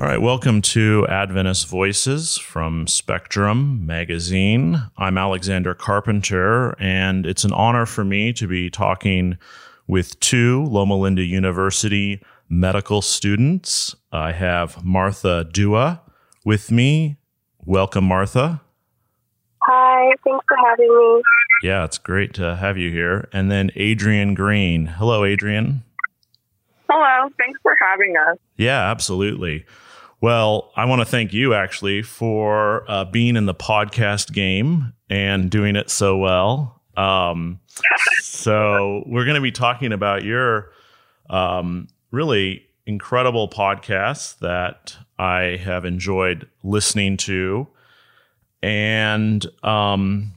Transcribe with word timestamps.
All 0.00 0.06
right, 0.06 0.22
welcome 0.22 0.62
to 0.62 1.06
Adventist 1.10 1.68
Voices 1.68 2.38
from 2.38 2.86
Spectrum 2.86 3.84
Magazine. 3.84 4.80
I'm 4.96 5.18
Alexander 5.18 5.74
Carpenter, 5.74 6.74
and 6.80 7.26
it's 7.26 7.44
an 7.44 7.52
honor 7.52 7.84
for 7.84 8.02
me 8.02 8.32
to 8.32 8.46
be 8.48 8.70
talking 8.70 9.36
with 9.86 10.18
two 10.18 10.64
Loma 10.64 10.96
Linda 10.96 11.22
University 11.22 12.22
medical 12.48 13.02
students. 13.02 13.94
I 14.10 14.32
have 14.32 14.82
Martha 14.82 15.46
Duah 15.52 16.00
with 16.46 16.70
me. 16.70 17.18
Welcome, 17.66 18.04
Martha. 18.04 18.62
Hi, 19.64 20.14
thanks 20.24 20.46
for 20.48 20.56
having 20.66 20.88
me. 20.88 21.22
Yeah, 21.62 21.84
it's 21.84 21.98
great 21.98 22.32
to 22.34 22.56
have 22.56 22.78
you 22.78 22.90
here. 22.90 23.28
And 23.34 23.50
then 23.50 23.70
Adrienne 23.76 24.32
Green. 24.32 24.86
Hello, 24.86 25.26
Adrienne. 25.26 25.82
Hello, 26.88 27.28
thanks 27.36 27.60
for 27.62 27.76
having 27.82 28.14
us. 28.16 28.38
Yeah, 28.56 28.90
absolutely. 28.90 29.66
Well, 30.22 30.70
I 30.76 30.84
want 30.84 31.00
to 31.00 31.06
thank 31.06 31.32
you 31.32 31.54
actually 31.54 32.02
for 32.02 32.84
uh, 32.90 33.06
being 33.06 33.36
in 33.36 33.46
the 33.46 33.54
podcast 33.54 34.32
game 34.32 34.92
and 35.08 35.50
doing 35.50 35.76
it 35.76 35.88
so 35.88 36.18
well. 36.18 36.82
Um, 36.94 37.60
so, 38.20 39.02
we're 39.06 39.24
going 39.24 39.36
to 39.36 39.40
be 39.40 39.52
talking 39.52 39.92
about 39.92 40.22
your 40.22 40.72
um, 41.30 41.88
really 42.10 42.66
incredible 42.84 43.48
podcast 43.48 44.40
that 44.40 44.96
I 45.18 45.58
have 45.62 45.86
enjoyed 45.86 46.48
listening 46.62 47.16
to. 47.18 47.68
And 48.62 49.46
um, 49.62 50.32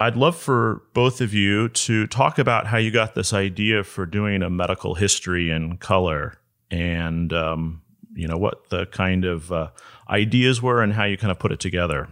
I'd 0.00 0.16
love 0.16 0.36
for 0.36 0.84
both 0.94 1.20
of 1.20 1.34
you 1.34 1.68
to 1.70 2.06
talk 2.06 2.38
about 2.38 2.66
how 2.66 2.78
you 2.78 2.90
got 2.90 3.14
this 3.14 3.34
idea 3.34 3.84
for 3.84 4.06
doing 4.06 4.42
a 4.42 4.48
medical 4.48 4.94
history 4.94 5.50
in 5.50 5.76
color 5.76 6.38
and 6.70 7.32
um, 7.32 7.82
you 8.18 8.26
know 8.26 8.36
what 8.36 8.68
the 8.68 8.86
kind 8.86 9.24
of 9.24 9.52
uh, 9.52 9.70
ideas 10.10 10.60
were 10.60 10.82
and 10.82 10.92
how 10.92 11.04
you 11.04 11.16
kind 11.16 11.30
of 11.30 11.38
put 11.38 11.52
it 11.52 11.60
together. 11.60 12.08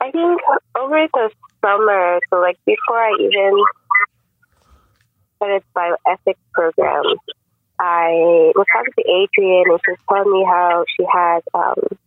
I 0.00 0.10
think 0.10 0.40
over 0.78 1.06
the 1.12 1.30
summer, 1.62 2.20
so 2.30 2.40
like 2.40 2.56
before 2.64 2.98
I 2.98 3.12
even 3.20 3.64
started 5.36 5.62
bioethics 5.76 6.40
program, 6.54 7.04
I 7.78 8.52
was 8.56 8.66
talking 8.72 8.94
to 8.96 9.04
Adrienne 9.04 9.70
and 9.70 9.80
she 9.84 9.90
was 9.92 9.98
telling 10.08 10.32
me 10.32 10.44
how 10.48 10.84
she 10.96 11.04
had 11.12 11.40
um, 11.52 11.98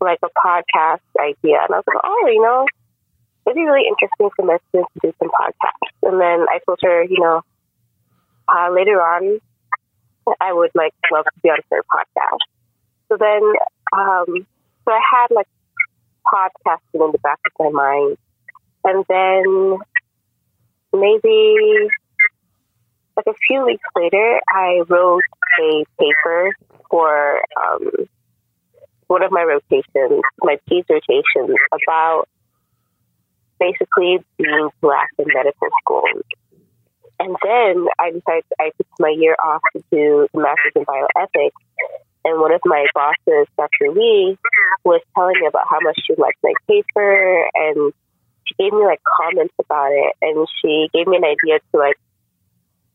like 0.00 0.18
a 0.22 0.28
podcast 0.44 1.00
idea. 1.18 1.56
And 1.64 1.72
I 1.72 1.78
was 1.78 1.84
like, 1.86 2.04
oh, 2.04 2.28
you 2.30 2.42
know, 2.42 2.66
it'd 3.46 3.56
be 3.56 3.64
really 3.64 3.86
interesting 3.88 4.28
for 4.36 4.44
medicine 4.44 4.84
to 4.92 5.00
do 5.02 5.14
some 5.18 5.30
podcasts. 5.30 5.96
And 6.02 6.20
then 6.20 6.44
I 6.50 6.58
told 6.66 6.80
her, 6.82 7.04
you 7.04 7.20
know, 7.20 7.42
uh, 8.54 8.70
later 8.72 9.00
on, 9.00 9.40
I 10.40 10.52
would 10.52 10.70
like 10.74 10.92
love 11.12 11.24
to 11.24 11.40
be 11.42 11.48
on 11.50 11.58
her 11.70 11.82
podcast. 11.82 12.38
So 13.08 13.16
then, 13.18 13.42
um, 13.92 14.46
so 14.84 14.92
I 14.92 15.00
had 15.12 15.26
like 15.34 15.48
podcasting 16.32 17.04
in 17.06 17.12
the 17.12 17.18
back 17.18 17.38
of 17.58 17.72
my 17.72 17.82
mind, 17.82 18.16
and 18.84 19.04
then 19.08 19.78
maybe 20.92 21.88
like 23.16 23.26
a 23.26 23.38
few 23.46 23.66
weeks 23.66 23.84
later, 23.96 24.40
I 24.48 24.82
wrote 24.88 25.22
a 25.60 25.84
paper 25.98 26.54
for 26.90 27.42
um, 27.60 27.90
one 29.06 29.22
of 29.22 29.32
my 29.32 29.42
rotations, 29.42 30.22
my 30.42 30.58
PhD 30.70 30.84
rotations, 30.88 31.56
about 31.72 32.28
basically 33.58 34.18
being 34.38 34.68
black 34.80 35.08
in 35.18 35.26
medical 35.34 35.68
school. 35.82 36.04
And 37.20 37.36
then 37.42 37.86
I 37.98 38.10
decided 38.12 38.44
I 38.58 38.70
took 38.78 38.86
my 38.98 39.14
year 39.16 39.36
off 39.44 39.60
to 39.74 39.84
do 39.92 40.26
the 40.32 40.40
master's 40.40 40.72
in 40.74 40.84
bioethics. 40.86 41.52
And 42.24 42.40
one 42.40 42.52
of 42.52 42.62
my 42.64 42.86
bosses, 42.94 43.46
Dr. 43.58 43.92
Lee, 43.92 44.38
was 44.84 45.02
telling 45.14 45.36
me 45.38 45.46
about 45.46 45.64
how 45.68 45.78
much 45.82 46.00
she 46.06 46.14
liked 46.16 46.38
my 46.42 46.52
paper, 46.66 47.48
and 47.54 47.92
she 48.44 48.54
gave 48.58 48.72
me 48.72 48.84
like 48.84 49.00
comments 49.20 49.54
about 49.58 49.92
it, 49.92 50.14
and 50.22 50.46
she 50.60 50.88
gave 50.94 51.06
me 51.06 51.16
an 51.18 51.24
idea 51.24 51.60
to 51.60 51.78
like 51.78 51.96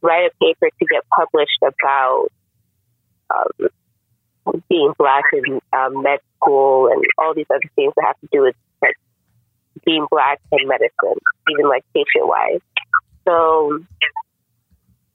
write 0.01 0.31
a 0.31 0.43
paper 0.43 0.69
to 0.69 0.85
get 0.85 1.03
published 1.15 1.61
about 1.61 2.27
um, 3.33 3.69
being 4.69 4.93
black 4.97 5.23
in 5.33 5.59
um, 5.73 6.01
med 6.01 6.19
school 6.37 6.87
and 6.91 7.03
all 7.17 7.33
these 7.33 7.47
other 7.49 7.69
things 7.75 7.93
that 7.95 8.05
have 8.05 8.19
to 8.21 8.27
do 8.31 8.41
with 8.41 8.55
like 8.81 8.95
being 9.85 10.05
black 10.09 10.39
in 10.51 10.67
medicine, 10.67 11.19
even 11.49 11.67
like 11.67 11.83
patient 11.93 12.27
wise. 12.27 12.61
So 13.25 13.79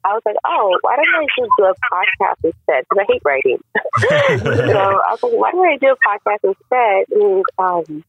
I 0.04 0.14
was 0.14 0.22
like, 0.24 0.36
oh, 0.44 0.78
why 0.82 0.96
don't 0.96 1.22
I 1.22 1.26
just 1.38 1.50
do 1.58 1.64
a 1.64 1.74
podcast 1.92 2.44
instead? 2.44 2.84
Because 2.88 2.98
I 2.98 3.12
hate 3.12 3.22
writing. 3.24 3.58
so 4.72 5.00
I 5.00 5.10
was 5.10 5.22
like, 5.22 5.32
why 5.32 5.50
don't 5.52 5.66
I 5.66 5.76
do 5.76 5.94
a 5.94 6.08
podcast 6.08 6.44
instead? 6.44 7.04
And, 7.10 7.44
um, 7.58 8.04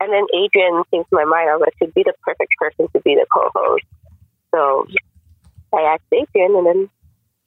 and 0.00 0.12
then 0.12 0.24
Adrienne 0.34 0.82
came 0.90 1.04
to 1.04 1.08
my 1.12 1.24
mind. 1.24 1.50
I 1.50 1.56
was 1.56 1.60
like, 1.66 1.74
she'd 1.78 1.94
be 1.94 2.02
the 2.02 2.14
perfect 2.22 2.52
person 2.58 2.88
to 2.92 3.00
be 3.00 3.14
the 3.14 3.26
co-host. 3.32 3.84
So 4.54 4.86
I 5.74 5.82
asked 5.82 6.04
Adrienne, 6.12 6.56
and 6.56 6.66
then 6.66 6.90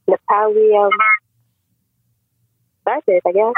that's 0.07 0.23
how 0.27 0.51
we 0.51 0.75
um, 0.75 0.91
started, 2.81 3.21
I 3.25 3.31
guess. 3.31 3.53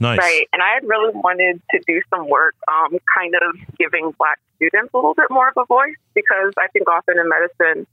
Nice. 0.00 0.18
Right. 0.18 0.48
And 0.52 0.62
I 0.62 0.74
had 0.74 0.88
really 0.88 1.12
wanted 1.14 1.62
to 1.70 1.80
do 1.86 2.00
some 2.10 2.28
work, 2.28 2.54
um, 2.68 2.98
kind 3.16 3.34
of 3.34 3.76
giving 3.78 4.12
Black 4.18 4.38
students 4.56 4.90
a 4.94 4.96
little 4.96 5.14
bit 5.14 5.30
more 5.30 5.48
of 5.48 5.56
a 5.56 5.66
voice 5.66 5.98
because 6.14 6.52
I 6.58 6.68
think 6.72 6.88
often 6.88 7.18
in 7.18 7.28
medicine, 7.28 7.86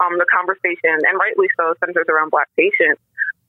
um, 0.00 0.18
the 0.18 0.26
conversation, 0.30 0.98
and 1.04 1.14
rightly 1.18 1.46
so, 1.56 1.74
centers 1.84 2.06
around 2.08 2.30
Black 2.30 2.48
patients. 2.56 3.00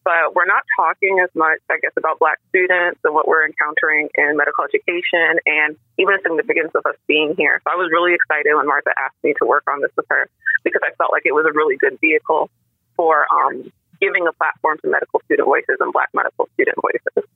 But 0.04 0.36
we're 0.36 0.46
not 0.46 0.64
talking 0.76 1.24
as 1.24 1.30
much, 1.34 1.64
I 1.72 1.80
guess, 1.80 1.94
about 1.96 2.20
Black 2.20 2.38
students 2.50 3.00
and 3.06 3.14
what 3.16 3.26
we're 3.26 3.46
encountering 3.48 4.10
in 4.16 4.36
medical 4.36 4.66
education 4.66 5.40
and 5.48 5.78
even 5.98 6.20
the 6.20 6.28
significance 6.28 6.76
of 6.76 6.86
us 6.86 7.00
being 7.08 7.36
here. 7.38 7.62
So 7.64 7.72
I 7.72 7.80
was 7.80 7.88
really 7.90 8.14
excited 8.14 8.52
when 8.54 8.68
Martha 8.68 8.92
asked 9.00 9.16
me 9.24 9.34
to 9.40 9.48
work 9.48 9.64
on 9.72 9.80
this 9.80 9.92
with 9.96 10.06
her 10.10 10.28
because 10.66 10.82
I 10.84 10.92
felt 10.96 11.12
like 11.14 11.24
it 11.26 11.32
was 11.32 11.46
a 11.48 11.56
really 11.56 11.78
good 11.78 11.98
vehicle 12.02 12.50
for 12.98 13.26
um, 13.32 13.72
giving 14.02 14.28
a 14.28 14.34
platform 14.34 14.78
to 14.84 14.90
medical 14.90 15.22
student 15.24 15.48
voices 15.48 15.78
and 15.80 15.94
Black 15.94 16.10
medical 16.14 16.50
student 16.54 16.76
voices. 16.82 17.30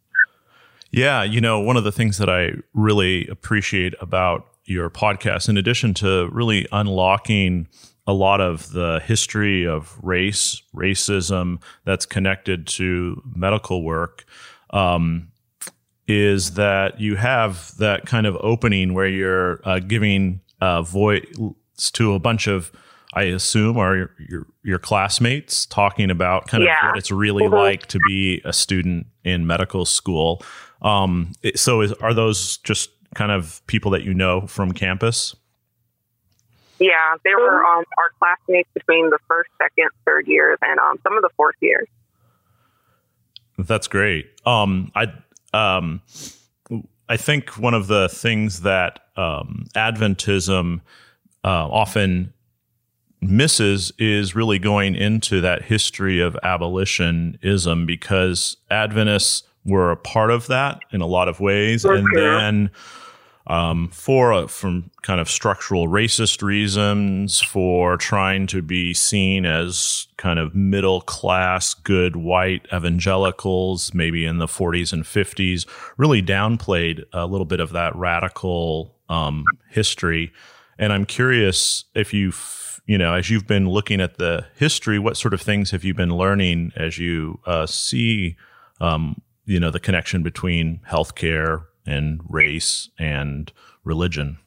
Yeah, 0.92 1.24
you 1.24 1.42
know, 1.42 1.60
one 1.60 1.78
of 1.78 1.84
the 1.84 1.92
things 1.92 2.18
that 2.18 2.30
I 2.30 2.54
really 2.74 3.28
appreciate 3.28 3.94
about 4.02 4.48
your 4.68 4.90
podcast, 4.90 5.50
in 5.50 5.58
addition 5.58 5.94
to 5.96 6.30
really 6.32 6.68
unlocking 6.72 7.68
a 8.06 8.14
lot 8.14 8.40
of 8.40 8.72
the 8.72 9.02
history 9.06 9.66
of 9.68 9.98
race, 10.04 10.62
racism 10.76 11.62
that's 11.86 12.06
connected 12.06 12.68
to 12.68 13.22
medical 13.36 13.84
work, 13.84 14.24
um, 14.70 15.30
is 16.08 16.54
that 16.54 17.00
you 17.02 17.16
have 17.18 17.76
that 17.78 18.06
kind 18.06 18.26
of 18.26 18.38
opening 18.40 18.94
where 18.94 19.08
you're 19.08 19.60
uh, 19.68 19.80
giving 19.80 20.40
uh, 20.62 20.82
voice 20.82 21.26
to 21.94 22.14
a 22.14 22.20
bunch 22.20 22.48
of, 22.48 22.72
I 23.14 23.24
assume, 23.24 23.78
are 23.78 23.96
your, 23.96 24.12
your, 24.30 24.48
your 24.64 24.80
classmates 24.80 25.66
talking 25.66 26.10
about 26.10 26.48
kind 26.48 26.64
of 26.64 26.70
what 26.90 26.98
it's 26.98 27.12
really 27.12 27.44
Mhm. 27.44 27.52
like 27.52 27.86
to 27.88 28.00
be 28.08 28.42
a 28.46 28.54
student 28.54 29.08
in 29.24 29.46
medical 29.46 29.86
school. 29.86 30.42
Um, 30.82 31.34
so, 31.56 31.82
is, 31.82 31.92
are 31.94 32.14
those 32.14 32.58
just 32.60 32.90
kind 33.18 33.32
of 33.32 33.66
people 33.66 33.92
that 33.92 34.04
you 34.04 34.14
know 34.14 34.46
from 34.48 34.72
campus? 34.72 35.36
Yeah, 36.80 37.16
they 37.24 37.34
were 37.34 37.66
um, 37.66 37.84
our 37.98 38.12
classmates 38.20 38.70
between 38.76 39.10
the 39.10 39.18
first, 39.28 39.50
second, 39.60 39.90
third 40.06 40.28
years, 40.28 40.60
and 40.62 40.80
um, 40.80 41.00
some 41.02 41.18
of 41.18 41.24
the 41.24 41.30
fourth 41.36 41.56
years. 41.60 41.88
That's 43.58 43.88
great. 43.88 44.28
Um, 44.46 44.92
I 44.94 45.12
um, 45.54 46.02
I 47.10 47.18
think 47.18 47.58
one 47.58 47.74
of 47.74 47.88
the 47.88 48.08
things 48.08 48.62
that 48.62 49.00
um, 49.16 49.66
Adventism 49.76 50.82
uh, 51.44 51.68
often 51.68 52.34
misses 53.20 53.92
is 53.98 54.36
really 54.36 54.60
going 54.60 54.94
into 54.96 55.42
that 55.42 55.64
history 55.64 56.20
of 56.22 56.38
abolitionism 56.44 57.88
because 57.88 58.58
Adventists 58.70 59.42
were 59.66 59.90
a 59.92 59.98
part 59.98 60.30
of 60.30 60.46
that 60.48 60.80
in 60.92 61.02
a 61.02 61.08
lot 61.08 61.28
of 61.28 61.40
ways, 61.40 61.84
and 61.84 62.08
then 62.16 62.70
um, 63.48 63.88
for 63.90 64.48
from 64.50 64.92
kind 65.04 65.22
of 65.22 65.30
structural 65.30 65.88
racist 65.88 66.44
reasons, 66.44 67.40
for 67.40 67.98
trying 67.98 68.46
to 68.48 68.62
be 68.62 68.94
seen 68.94 69.46
as 69.46 70.08
kind 70.18 70.38
of 70.38 70.54
middle 70.54 71.02
class, 71.02 71.74
good 71.74 72.18
white 72.18 72.66
evangelicals, 72.74 73.94
maybe 73.94 74.26
in 74.26 74.38
the 74.38 74.48
40s 74.48 74.92
and 74.92 75.04
50s, 75.04 75.66
really 75.96 76.22
downplayed 76.22 77.04
a 77.14 77.26
little 77.26 77.46
bit 77.46 77.62
of 77.62 77.72
that 77.72 77.96
radical 77.96 78.94
um, 79.08 79.46
history. 79.70 80.34
And 80.78 80.92
I'm 80.92 81.06
curious 81.06 81.86
if 81.96 82.14
you've, 82.14 82.82
you 82.86 82.98
know, 82.98 83.14
as 83.14 83.30
you've 83.30 83.48
been 83.48 83.70
looking 83.70 84.02
at 84.02 84.18
the 84.18 84.46
history, 84.56 85.00
what 85.00 85.16
sort 85.16 85.34
of 85.34 85.42
things 85.42 85.72
have 85.72 85.86
you 85.86 85.94
been 85.94 86.16
learning 86.16 86.74
as 86.76 86.98
you 86.98 87.40
uh, 87.46 87.66
see, 87.66 88.36
um, 88.82 89.22
you 89.46 89.60
know, 89.60 89.72
the 89.72 89.80
connection 89.80 90.22
between 90.22 90.82
healthcare 90.90 91.64
and 91.88 92.22
race 92.30 92.90
and 93.00 93.52
religion? 93.84 94.38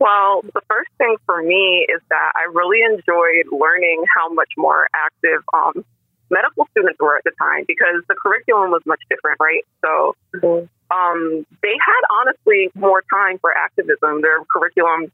Well, 0.00 0.42
the 0.42 0.60
first 0.68 0.90
thing 0.98 1.14
for 1.26 1.40
me 1.42 1.86
is 1.88 2.02
that 2.10 2.32
I 2.34 2.50
really 2.52 2.82
enjoyed 2.82 3.46
learning 3.52 4.02
how 4.16 4.34
much 4.34 4.50
more 4.56 4.88
active 4.92 5.42
um, 5.54 5.84
medical 6.28 6.66
students 6.72 6.98
were 6.98 7.16
at 7.16 7.22
the 7.22 7.30
time 7.38 7.64
because 7.68 8.02
the 8.08 8.16
curriculum 8.20 8.72
was 8.72 8.82
much 8.84 8.98
different, 9.08 9.38
right? 9.38 9.62
So 9.84 10.16
um, 10.90 11.46
they 11.62 11.76
had 11.78 12.02
honestly 12.18 12.72
more 12.74 13.04
time 13.14 13.38
for 13.38 13.56
activism. 13.56 14.22
Their 14.22 14.42
curriculum 14.50 15.12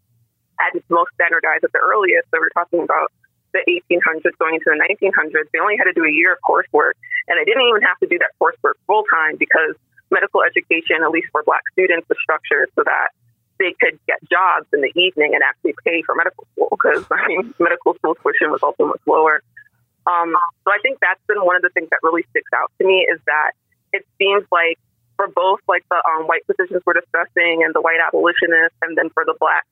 at 0.59 0.75
its 0.75 0.87
most 0.89 1.11
standardized 1.15 1.65
at 1.65 1.73
the 1.73 1.85
earliest. 1.85 2.27
So 2.33 2.41
we're 2.41 2.49
talking 2.51 2.81
about 2.81 3.13
the 3.53 3.63
1800s 3.67 4.37
going 4.39 4.55
into 4.57 4.69
the 4.69 4.79
1900s. 4.79 5.49
They 5.53 5.59
only 5.59 5.77
had 5.77 5.85
to 5.85 5.97
do 5.97 6.05
a 6.05 6.13
year 6.13 6.33
of 6.33 6.39
coursework, 6.45 6.99
and 7.29 7.39
they 7.41 7.45
didn't 7.45 7.67
even 7.69 7.83
have 7.83 7.99
to 8.01 8.07
do 8.07 8.19
that 8.19 8.33
coursework 8.41 8.77
full 8.87 9.05
time 9.11 9.37
because 9.39 9.75
medical 10.11 10.43
education, 10.43 11.01
at 11.03 11.11
least 11.11 11.29
for 11.33 11.43
Black 11.45 11.63
students, 11.73 12.09
was 12.09 12.19
structured 12.23 12.69
so 12.75 12.83
that 12.85 13.13
they 13.59 13.75
could 13.81 13.99
get 14.07 14.19
jobs 14.31 14.67
in 14.73 14.81
the 14.81 14.93
evening 14.95 15.35
and 15.35 15.43
actually 15.43 15.75
pay 15.85 16.03
for 16.03 16.15
medical 16.15 16.47
school 16.53 16.69
because 16.71 17.05
I 17.13 17.27
mean 17.29 17.55
medical 17.59 17.95
school 17.95 18.15
tuition 18.15 18.51
was 18.51 18.63
also 18.63 18.87
much 18.87 19.03
lower. 19.07 19.43
Um, 20.07 20.33
so 20.65 20.73
I 20.73 20.79
think 20.81 20.99
that's 21.01 21.21
been 21.29 21.45
one 21.45 21.57
of 21.57 21.63
the 21.63 21.69
things 21.71 21.91
that 21.91 22.01
really 22.03 22.25
sticks 22.31 22.51
out 22.57 22.73
to 22.81 22.87
me 22.87 23.05
is 23.05 23.21
that 23.27 23.53
it 23.93 24.07
seems 24.17 24.47
like 24.51 24.79
for 25.17 25.29
both 25.29 25.61
like 25.69 25.85
the 25.91 26.01
um, 26.01 26.27
white 26.27 26.47
physicians 26.47 26.81
we're 26.87 26.95
discussing 26.95 27.61
and 27.65 27.75
the 27.75 27.83
white 27.83 28.01
abolitionists, 28.01 28.79
and 28.83 28.97
then 28.97 29.11
for 29.11 29.25
the 29.27 29.35
black 29.39 29.67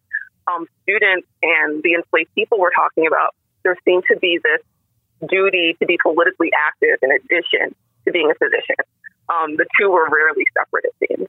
um, 0.47 0.67
students 0.83 1.27
and 1.43 1.83
the 1.83 1.95
enslaved 1.95 2.35
people 2.35 2.59
we're 2.59 2.75
talking 2.75 3.07
about, 3.07 3.35
there 3.67 3.77
seemed 3.85 4.05
to 4.09 4.17
be 4.21 4.39
this 4.43 5.29
duty 5.29 5.77
to 5.81 5.87
be 5.87 5.99
politically 6.01 6.51
active 6.69 6.99
in 7.03 7.11
addition 7.11 7.75
to 8.05 8.13
being 8.13 8.31
a 8.31 8.35
physician. 8.35 8.77
Um, 9.29 9.57
the 9.57 9.67
two 9.79 9.91
were 9.91 10.09
rarely 10.09 10.45
separate, 10.57 10.85
it 10.85 11.09
seems. 11.09 11.29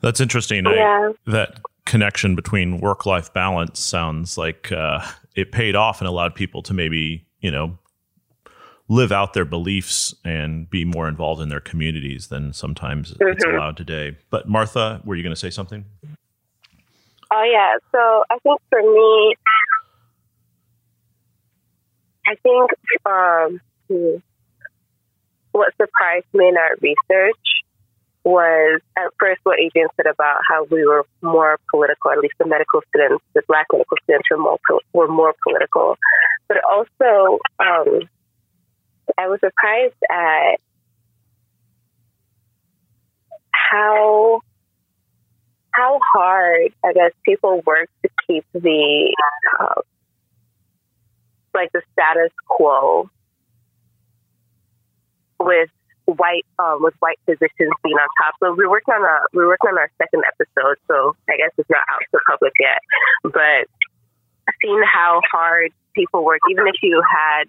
That's 0.00 0.20
interesting. 0.20 0.64
Yeah. 0.64 1.12
I, 1.26 1.30
that 1.30 1.60
connection 1.86 2.34
between 2.34 2.80
work 2.80 3.06
life 3.06 3.32
balance 3.32 3.78
sounds 3.78 4.36
like 4.36 4.72
uh, 4.72 5.06
it 5.36 5.52
paid 5.52 5.76
off 5.76 6.00
and 6.00 6.08
allowed 6.08 6.34
people 6.34 6.62
to 6.62 6.74
maybe, 6.74 7.26
you 7.40 7.50
know, 7.52 7.78
live 8.88 9.12
out 9.12 9.34
their 9.34 9.44
beliefs 9.44 10.14
and 10.24 10.68
be 10.68 10.84
more 10.84 11.06
involved 11.06 11.40
in 11.40 11.48
their 11.48 11.60
communities 11.60 12.26
than 12.28 12.52
sometimes 12.52 13.12
it's 13.20 13.44
Mm-hmm. 13.44 13.56
allowed 13.56 13.76
today. 13.76 14.16
But 14.30 14.48
Martha, 14.48 15.00
were 15.04 15.14
you 15.14 15.22
going 15.22 15.34
to 15.34 15.40
say 15.40 15.50
something? 15.50 15.84
Oh 17.30 17.42
yeah. 17.44 17.76
So 17.92 18.24
I 18.30 18.38
think 18.42 18.60
for 18.70 18.80
me, 18.80 19.34
I 22.28 22.34
think 22.42 22.70
um, 23.06 24.22
what 25.52 25.72
surprised 25.80 26.26
me 26.34 26.48
in 26.48 26.56
our 26.58 26.76
research 26.82 27.38
was 28.22 28.82
at 28.98 29.10
first 29.18 29.40
what 29.44 29.58
Adrienne 29.58 29.88
said 29.96 30.06
about 30.12 30.40
how 30.50 30.64
we 30.70 30.84
were 30.84 31.06
more 31.22 31.58
political. 31.70 32.10
At 32.10 32.18
least 32.18 32.34
the 32.38 32.46
medical 32.46 32.82
students, 32.88 33.24
the 33.34 33.42
Black 33.48 33.66
medical 33.72 33.96
students, 34.02 34.28
were 34.30 34.36
more 34.36 34.58
were 34.92 35.08
more 35.08 35.34
political. 35.42 35.96
But 36.48 36.58
also, 36.70 37.38
um, 37.60 38.08
I 39.16 39.28
was 39.28 39.40
surprised 39.40 39.94
at 40.10 40.60
how 43.52 44.40
how 45.70 45.98
hard 46.14 46.74
I 46.84 46.92
guess 46.92 47.12
people 47.24 47.62
work 47.64 47.88
to 48.02 48.10
keep 48.26 48.44
the 48.52 49.16
uh, 49.58 49.80
like 51.54 51.72
the 51.72 51.82
status 51.92 52.32
quo 52.46 53.10
with 55.40 55.70
white 56.06 56.46
um, 56.58 56.78
with 56.80 56.94
white 57.00 57.18
physicians 57.26 57.72
being 57.84 57.96
on 57.96 58.08
top. 58.22 58.34
So 58.40 58.54
we're 58.56 58.70
working 58.70 58.94
on 58.94 59.04
a 59.04 59.26
we're 59.32 59.48
working 59.48 59.70
on 59.70 59.78
our 59.78 59.90
second 59.98 60.22
episode. 60.26 60.76
So 60.88 61.14
I 61.28 61.36
guess 61.36 61.50
it's 61.58 61.70
not 61.70 61.84
out 61.90 62.00
to 62.00 62.08
the 62.12 62.20
public 62.26 62.52
yet, 62.58 62.80
but 63.22 63.68
seeing 64.62 64.82
how 64.82 65.20
hard 65.30 65.72
people 65.94 66.24
work, 66.24 66.40
even 66.50 66.66
if 66.66 66.76
you 66.82 67.02
had 67.04 67.44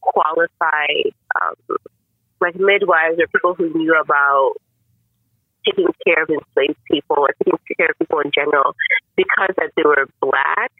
qualified 0.00 1.12
um, 1.40 1.76
like 2.40 2.56
midwives 2.56 3.18
or 3.18 3.26
people 3.28 3.54
who 3.54 3.72
knew 3.74 3.94
about 3.98 4.54
taking 5.64 5.86
care 6.06 6.22
of 6.22 6.30
enslaved 6.30 6.78
people 6.90 7.16
or 7.18 7.30
taking 7.44 7.58
care 7.76 7.88
of 7.90 7.98
people 7.98 8.20
in 8.20 8.30
general, 8.34 8.74
because 9.16 9.50
that 9.56 9.70
they 9.76 9.82
were 9.84 10.06
black, 10.20 10.70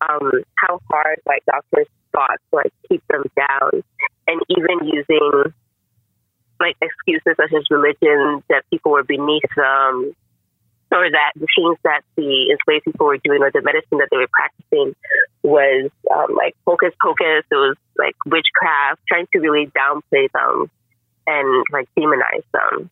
um, 0.00 0.30
how 0.54 0.80
hard 0.90 1.18
like 1.26 1.44
doctors 1.46 1.86
fought 2.12 2.38
to 2.50 2.56
like 2.56 2.72
keep 2.88 3.02
them 3.08 3.24
down, 3.36 3.82
and 4.26 4.40
even 4.48 4.86
using 4.86 5.52
like 6.60 6.76
excuses 6.82 7.34
such 7.36 7.52
as 7.52 7.64
religion 7.70 8.42
that 8.48 8.64
people 8.70 8.92
were 8.92 9.04
beneath 9.04 9.42
them, 9.56 10.14
or 10.90 11.10
that 11.10 11.32
the 11.36 11.46
things 11.56 11.78
that 11.84 12.02
the 12.16 12.50
enslaved 12.50 12.84
people 12.84 13.06
were 13.06 13.18
doing 13.18 13.42
or 13.42 13.50
the 13.52 13.62
medicine 13.62 13.98
that 13.98 14.08
they 14.10 14.16
were 14.16 14.28
practicing 14.32 14.94
was 15.42 15.90
um, 16.14 16.34
like 16.34 16.54
hocus 16.66 16.94
pocus. 17.02 17.44
It 17.50 17.54
was 17.54 17.76
like 17.96 18.14
witchcraft, 18.26 19.00
trying 19.08 19.26
to 19.32 19.38
really 19.38 19.66
downplay 19.66 20.28
them 20.32 20.70
and 21.26 21.64
like 21.72 21.88
demonize 21.96 22.44
them. 22.52 22.90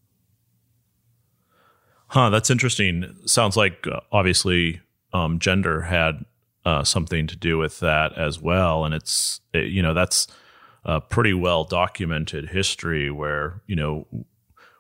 Huh, 2.08 2.31
that's 2.31 2.50
interesting. 2.50 3.17
Sounds 3.25 3.56
like 3.56 3.87
uh, 3.87 4.00
obviously 4.12 4.81
um, 5.12 5.38
gender 5.38 5.82
had 5.82 6.25
uh, 6.66 6.84
something 6.84 7.26
to 7.28 7.36
do 7.36 7.56
with 7.56 7.80
that 7.80 8.12
as 8.18 8.40
well, 8.40 8.84
and 8.84 8.92
it's 8.94 9.40
it, 9.54 9.68
you 9.68 9.80
know 9.80 9.94
that's 9.94 10.26
a 10.84 11.00
pretty 11.00 11.32
well 11.32 11.64
documented 11.64 12.50
history 12.50 13.10
where 13.10 13.62
you 13.66 13.76
know 13.76 14.06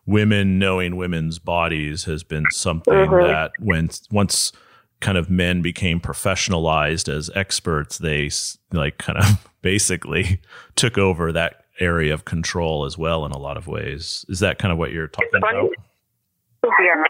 women 0.04 0.58
knowing 0.58 0.96
women's 0.96 1.38
bodies 1.38 2.04
has 2.04 2.22
been 2.22 2.44
something 2.50 2.92
Mhm. 2.92 3.26
that 3.26 3.50
when 3.58 3.88
once 4.10 4.52
kind 5.00 5.18
of 5.18 5.28
men 5.28 5.62
became 5.62 6.00
professionalized 6.00 7.08
as 7.12 7.30
experts, 7.34 7.98
they 7.98 8.30
like 8.72 8.98
kind 8.98 9.18
of 9.18 9.46
basically 9.62 10.40
took 10.74 10.96
over 10.98 11.32
that 11.32 11.64
area 11.80 12.14
of 12.14 12.24
control 12.24 12.84
as 12.84 12.96
well 12.96 13.26
in 13.26 13.32
a 13.32 13.38
lot 13.38 13.56
of 13.56 13.66
ways. 13.66 14.24
Is 14.28 14.38
that 14.40 14.58
kind 14.58 14.72
of 14.72 14.78
what 14.78 14.92
you're 14.92 15.08
talking 15.08 15.28
about? 15.36 15.70
Yeah. 16.78 17.04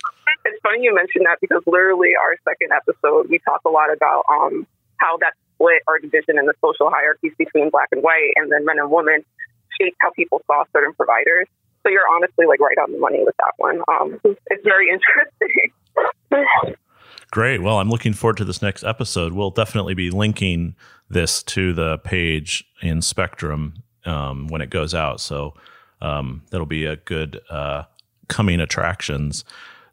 It's 0.45 0.61
funny 0.63 0.83
you 0.83 0.95
mentioned 0.95 1.27
that 1.27 1.39
because 1.41 1.63
literally 1.67 2.11
our 2.15 2.37
second 2.45 2.71
episode, 2.73 3.29
we 3.29 3.39
talk 3.41 3.61
a 3.65 3.71
lot 3.71 3.93
about 3.93 4.25
um, 4.31 4.67
how 4.99 5.17
that 5.19 5.35
split 5.55 5.83
or 5.89 5.99
division 5.99 6.39
in 6.39 6.47
the 6.47 6.55
social 6.65 6.91
hierarchies 6.91 7.33
between 7.39 7.71
black 7.71 7.89
and 7.93 8.03
white 8.03 8.33
and 8.37 8.53
then 8.53 8.65
men 8.65 8.79
and 8.79 8.91
women 8.91 9.25
shaped 9.81 9.97
how 10.01 10.11
people 10.11 10.41
saw 10.47 10.65
certain 10.73 10.95
providers. 10.95 11.47
So 11.83 11.91
you're 11.91 12.09
honestly 12.11 12.47
like 12.47 12.61
right 12.61 12.77
on 12.79 12.93
the 12.93 12.99
money 12.99 13.23
with 13.25 13.37
that 13.39 13.53
one. 13.59 13.81
Um, 13.89 14.21
it's 14.25 14.65
very 14.65 14.89
interesting. 16.33 16.75
Great. 17.31 17.63
Well, 17.63 17.79
I'm 17.79 17.91
looking 17.91 18.13
forward 18.13 18.37
to 18.39 18.45
this 18.45 18.63
next 18.63 18.85
episode. 18.85 19.33
We'll 19.33 19.51
definitely 19.51 19.95
be 19.95 20.11
linking 20.11 20.75
this 21.09 21.43
to 21.45 21.73
the 21.73 21.99
page 21.99 22.65
in 22.83 23.03
Spectrum 23.03 23.83
um, 24.05 24.49
when 24.49 24.61
it 24.61 24.71
goes 24.71 24.95
out. 24.95 25.21
So 25.21 25.55
um, 26.01 26.43
that'll 26.51 26.67
be 26.67 26.87
a 26.87 26.97
good 26.97 27.41
uh, 27.51 27.85
coming 28.29 28.61
attractions. 28.61 29.45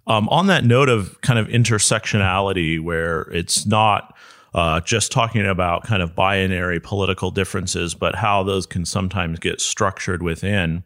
Um, 0.05 0.27
on 0.29 0.47
that 0.47 0.65
note 0.65 0.89
of 0.89 1.19
kind 1.21 1.39
of 1.39 1.47
intersectionality, 1.47 2.79
where 2.81 3.21
it's 3.31 3.65
not 3.65 4.15
uh, 4.53 4.81
just 4.81 5.11
talking 5.11 5.45
about 5.45 5.83
kind 5.83 6.03
of 6.03 6.15
binary 6.15 6.79
political 6.79 7.31
differences, 7.31 7.95
but 7.95 8.15
how 8.15 8.43
those 8.43 8.65
can 8.65 8.85
sometimes 8.85 9.39
get 9.39 9.59
structured 9.61 10.21
within. 10.21 10.83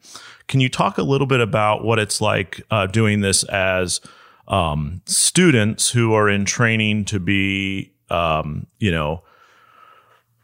Can 0.48 0.60
you 0.60 0.70
talk 0.70 0.98
a 0.98 1.04
little 1.04 1.28
bit 1.28 1.42
about 1.42 1.84
what 1.84 2.00
it's 2.00 2.22
like 2.22 2.62
uh, 2.72 2.88
doing 2.88 3.22
this 3.22 3.44
as 3.46 4.00
um, 4.48 5.02
students 5.06 5.90
who 5.90 6.14
are 6.14 6.30
in 6.30 6.46
training 6.46 7.06
to 7.06 7.20
be, 7.20 7.92
um, 8.10 8.68
you 8.80 8.92
know, 8.92 9.24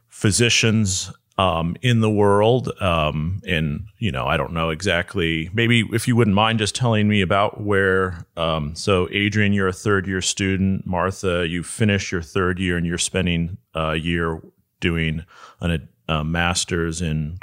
physicians 0.10 1.12
um, 1.38 1.75
in 1.82 2.00
the 2.02 2.10
world. 2.10 2.70
Um, 2.82 3.42
and, 3.48 3.86
you 3.98 4.12
know, 4.12 4.25
I 4.25 4.38
don't 4.38 4.54
know 4.54 4.70
exactly. 4.70 5.50
Maybe 5.54 5.84
if 5.92 6.08
you 6.08 6.16
wouldn't 6.16 6.36
mind 6.36 6.60
just 6.60 6.75
telling 6.75 7.08
me 7.08 7.22
about 7.22 7.62
where. 7.62 8.25
Um, 8.38 8.75
so, 8.75 9.08
Adrienne, 9.10 9.54
you're 9.54 9.68
a 9.68 9.74
third 9.74 10.08
year 10.08 10.22
student. 10.22 10.86
Martha, 10.86 11.48
you 11.48 11.63
finished 11.63 12.12
your 12.12 12.22
third 12.22 12.60
year 12.60 12.78
and 12.78 12.86
you're 12.86 12.98
spending 12.98 13.58
a 13.74 13.96
year 13.96 14.42
doing 14.80 15.25
an, 15.62 15.88
a 16.08 16.24
master's 16.24 17.02
in 17.02 17.40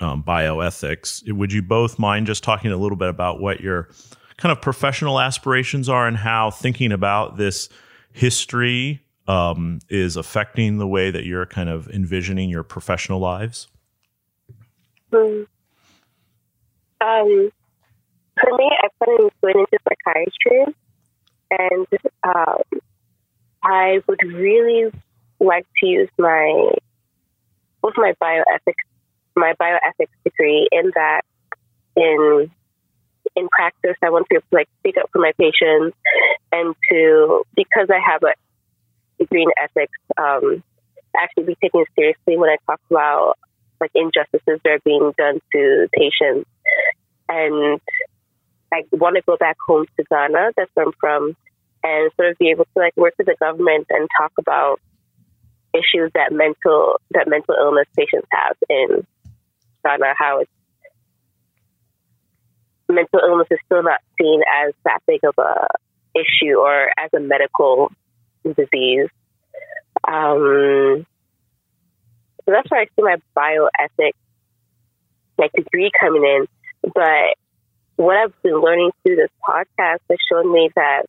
um, 0.00 0.22
bioethics. 0.22 1.30
Would 1.30 1.52
you 1.52 1.62
both 1.62 1.98
mind 1.98 2.26
just 2.26 2.44
talking 2.44 2.70
a 2.70 2.76
little 2.76 2.96
bit 2.96 3.08
about 3.08 3.40
what 3.40 3.60
your 3.60 3.88
kind 4.36 4.52
of 4.52 4.60
professional 4.60 5.20
aspirations 5.20 5.88
are 5.88 6.06
and 6.06 6.16
how 6.16 6.50
thinking 6.50 6.92
about 6.92 7.36
this 7.36 7.68
history 8.12 9.00
um, 9.26 9.80
is 9.88 10.16
affecting 10.16 10.78
the 10.78 10.86
way 10.86 11.10
that 11.10 11.24
you're 11.24 11.46
kind 11.46 11.68
of 11.68 11.88
envisioning 11.88 12.50
your 12.50 12.62
professional 12.62 13.18
lives? 13.18 13.68
Hmm. 15.12 15.44
Um, 17.00 17.50
for 18.40 18.56
me, 18.56 18.70
I 18.82 18.88
plan 19.02 19.16
on 19.18 19.30
going 19.42 19.58
into 19.58 19.78
psychiatry, 19.88 20.74
and 21.50 21.86
um, 22.22 22.80
I 23.62 24.00
would 24.06 24.22
really 24.24 24.90
like 25.40 25.66
to 25.80 25.86
use 25.86 26.08
my 26.18 26.70
both 27.82 27.94
my 27.96 28.14
bioethics 28.22 28.74
my 29.36 29.52
bioethics 29.60 30.14
degree 30.24 30.68
in 30.72 30.92
that 30.94 31.22
in 31.96 32.50
in 33.36 33.48
practice 33.48 33.96
I 34.02 34.10
want 34.10 34.26
to 34.32 34.40
like 34.52 34.68
speak 34.80 34.96
up 34.96 35.10
for 35.12 35.20
my 35.20 35.32
patients 35.38 35.96
and 36.52 36.74
to 36.90 37.42
because 37.54 37.88
I 37.90 37.98
have 38.10 38.22
a 38.22 38.32
degree 39.34 39.42
in 39.42 39.50
ethics 39.62 39.98
um, 40.16 40.62
actually 41.16 41.44
be 41.44 41.56
taken 41.62 41.84
seriously 41.96 42.36
when 42.36 42.50
I 42.50 42.56
talk 42.66 42.80
about 42.90 43.36
like 43.80 43.90
injustices 43.94 44.60
that 44.64 44.70
are 44.70 44.78
being 44.84 45.12
done 45.18 45.40
to 45.52 45.88
patients 45.92 46.48
and 47.28 47.80
I 48.72 48.82
want 48.92 49.16
to 49.16 49.22
go 49.26 49.36
back 49.36 49.56
home 49.66 49.86
to 49.96 50.04
Ghana 50.10 50.52
that's 50.56 50.70
where 50.74 50.86
I'm 50.86 50.92
from 50.98 51.36
and 51.82 52.10
sort 52.16 52.30
of 52.30 52.38
be 52.38 52.50
able 52.50 52.64
to 52.64 52.78
like 52.80 52.96
work 52.96 53.14
with 53.18 53.26
the 53.26 53.36
government 53.38 53.86
and 53.90 54.08
talk 54.18 54.32
about 54.38 54.80
issues 55.74 56.10
that 56.14 56.32
mental 56.32 57.00
that 57.10 57.28
mental 57.28 57.54
illness 57.58 57.86
patients 57.96 58.28
have 58.30 58.56
in 58.70 59.06
Ghana, 59.84 60.14
how 60.16 60.40
it's 60.40 60.50
mental 62.88 63.20
illness 63.20 63.48
is 63.50 63.58
still 63.66 63.82
not 63.82 64.00
seen 64.20 64.40
as 64.64 64.72
that 64.84 65.00
big 65.06 65.20
of 65.24 65.34
a 65.38 65.66
issue 66.14 66.54
or 66.54 66.88
as 66.98 67.10
a 67.14 67.20
medical 67.20 67.90
disease. 68.44 69.08
Um, 70.06 71.06
so 72.44 72.52
that's 72.52 72.70
where 72.70 72.80
I 72.82 72.86
see 72.86 73.02
my 73.02 73.16
bioethics 73.36 74.12
like 75.38 75.52
degree 75.52 75.90
coming 75.98 76.24
in. 76.24 76.46
But 76.94 77.36
what 77.96 78.16
I've 78.16 78.42
been 78.42 78.60
learning 78.60 78.90
through 79.02 79.16
this 79.16 79.30
podcast 79.48 80.00
has 80.10 80.18
shown 80.30 80.52
me 80.52 80.70
that 80.76 81.06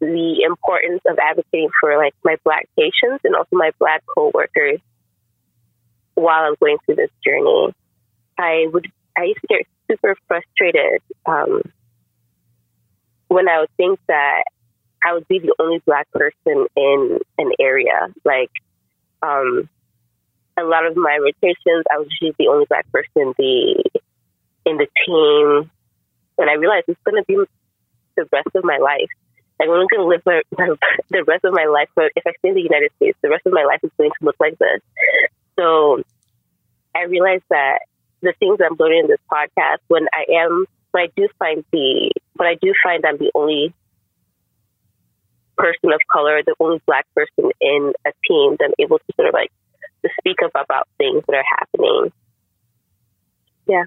the 0.00 0.42
importance 0.44 1.00
of 1.08 1.18
advocating 1.18 1.70
for 1.80 1.96
like 1.96 2.14
my 2.24 2.36
black 2.44 2.68
patients 2.76 3.22
and 3.24 3.36
also 3.36 3.50
my 3.52 3.70
black 3.78 4.02
coworkers 4.12 4.80
while 6.14 6.42
I'm 6.42 6.56
going 6.60 6.78
through 6.84 6.96
this 6.96 7.10
journey. 7.24 7.72
I 8.38 8.66
would 8.72 8.90
I 9.16 9.24
used 9.24 9.40
to 9.42 9.46
get 9.46 9.66
super 9.90 10.16
frustrated 10.26 11.00
um, 11.26 11.62
when 13.28 13.48
I 13.48 13.60
would 13.60 13.70
think 13.76 14.00
that 14.08 14.44
I 15.04 15.14
would 15.14 15.26
be 15.28 15.38
the 15.38 15.54
only 15.58 15.80
black 15.84 16.10
person 16.12 16.66
in 16.76 17.18
an 17.38 17.52
area. 17.58 18.08
Like 18.24 18.50
um, 19.22 19.68
a 20.58 20.62
lot 20.62 20.86
of 20.86 20.96
my 20.96 21.18
rotations, 21.20 21.84
I 21.90 21.98
was 21.98 22.08
usually 22.20 22.34
the 22.38 22.48
only 22.48 22.66
black 22.66 22.90
person 22.92 23.10
in 23.16 23.34
the 23.38 23.84
in 24.64 24.76
the 24.76 24.86
team, 25.06 25.70
and 26.38 26.50
I 26.50 26.54
realized 26.54 26.84
it's 26.88 27.00
going 27.04 27.22
to 27.22 27.26
be 27.26 27.36
the 28.16 28.28
rest 28.32 28.48
of 28.54 28.64
my 28.64 28.78
life. 28.78 29.10
Like 29.58 29.68
I'm 29.68 29.74
going 29.74 29.88
to 29.96 30.04
live 30.04 30.22
my, 30.24 30.42
the 31.10 31.24
rest 31.24 31.44
of 31.44 31.52
my 31.52 31.66
life. 31.66 31.88
But 31.94 32.12
if 32.16 32.24
I 32.26 32.32
stay 32.38 32.50
in 32.50 32.54
the 32.54 32.62
United 32.62 32.90
States, 32.96 33.18
the 33.22 33.30
rest 33.30 33.46
of 33.46 33.52
my 33.52 33.64
life 33.64 33.80
is 33.82 33.90
going 33.98 34.10
to 34.10 34.24
look 34.24 34.36
like 34.38 34.58
this. 34.58 34.80
So 35.58 36.02
I 36.94 37.02
realized 37.02 37.44
that 37.50 37.80
the 38.22 38.32
things 38.38 38.58
I'm 38.64 38.76
learning 38.78 39.04
in 39.04 39.06
this 39.08 39.20
podcast, 39.30 39.78
when 39.88 40.06
I 40.12 40.24
am, 40.42 40.66
when 40.92 41.04
I 41.04 41.08
do 41.16 41.28
find 41.38 41.64
the, 41.72 42.12
when 42.36 42.48
I 42.48 42.54
do 42.60 42.72
find 42.82 43.04
I'm 43.04 43.18
the 43.18 43.30
only 43.34 43.74
person 45.56 45.92
of 45.92 46.00
color, 46.12 46.42
the 46.44 46.54
only 46.60 46.80
black 46.86 47.06
person 47.14 47.50
in 47.60 47.92
a 48.06 48.12
team, 48.28 48.56
then 48.58 48.70
I'm 48.70 48.84
able 48.84 48.98
to 48.98 49.04
sort 49.16 49.28
of 49.28 49.34
like 49.34 49.50
to 50.02 50.10
speak 50.18 50.38
up 50.44 50.50
about 50.54 50.88
things 50.98 51.22
that 51.28 51.36
are 51.36 51.44
happening. 51.58 52.12
Yeah. 53.66 53.84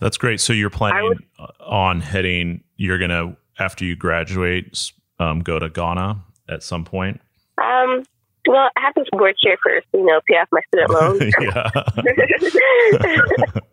That's 0.00 0.18
great. 0.18 0.40
So 0.40 0.52
you're 0.52 0.70
planning 0.70 1.20
would, 1.38 1.50
on 1.60 2.00
heading, 2.00 2.62
you're 2.76 2.98
going 2.98 3.10
to, 3.10 3.36
after 3.58 3.84
you 3.84 3.96
graduate, 3.96 4.92
um, 5.18 5.40
go 5.40 5.58
to 5.58 5.70
Ghana 5.70 6.22
at 6.48 6.62
some 6.62 6.84
point? 6.84 7.20
Um, 7.58 8.04
well, 8.46 8.70
I 8.76 8.80
have 8.80 8.94
to 8.94 9.04
work 9.14 9.34
here 9.40 9.56
first, 9.64 9.86
you 9.94 10.04
know, 10.04 10.20
pay 10.28 10.36
off 10.36 10.48
my 10.52 10.60
student 10.68 10.90
loans. 10.90 11.20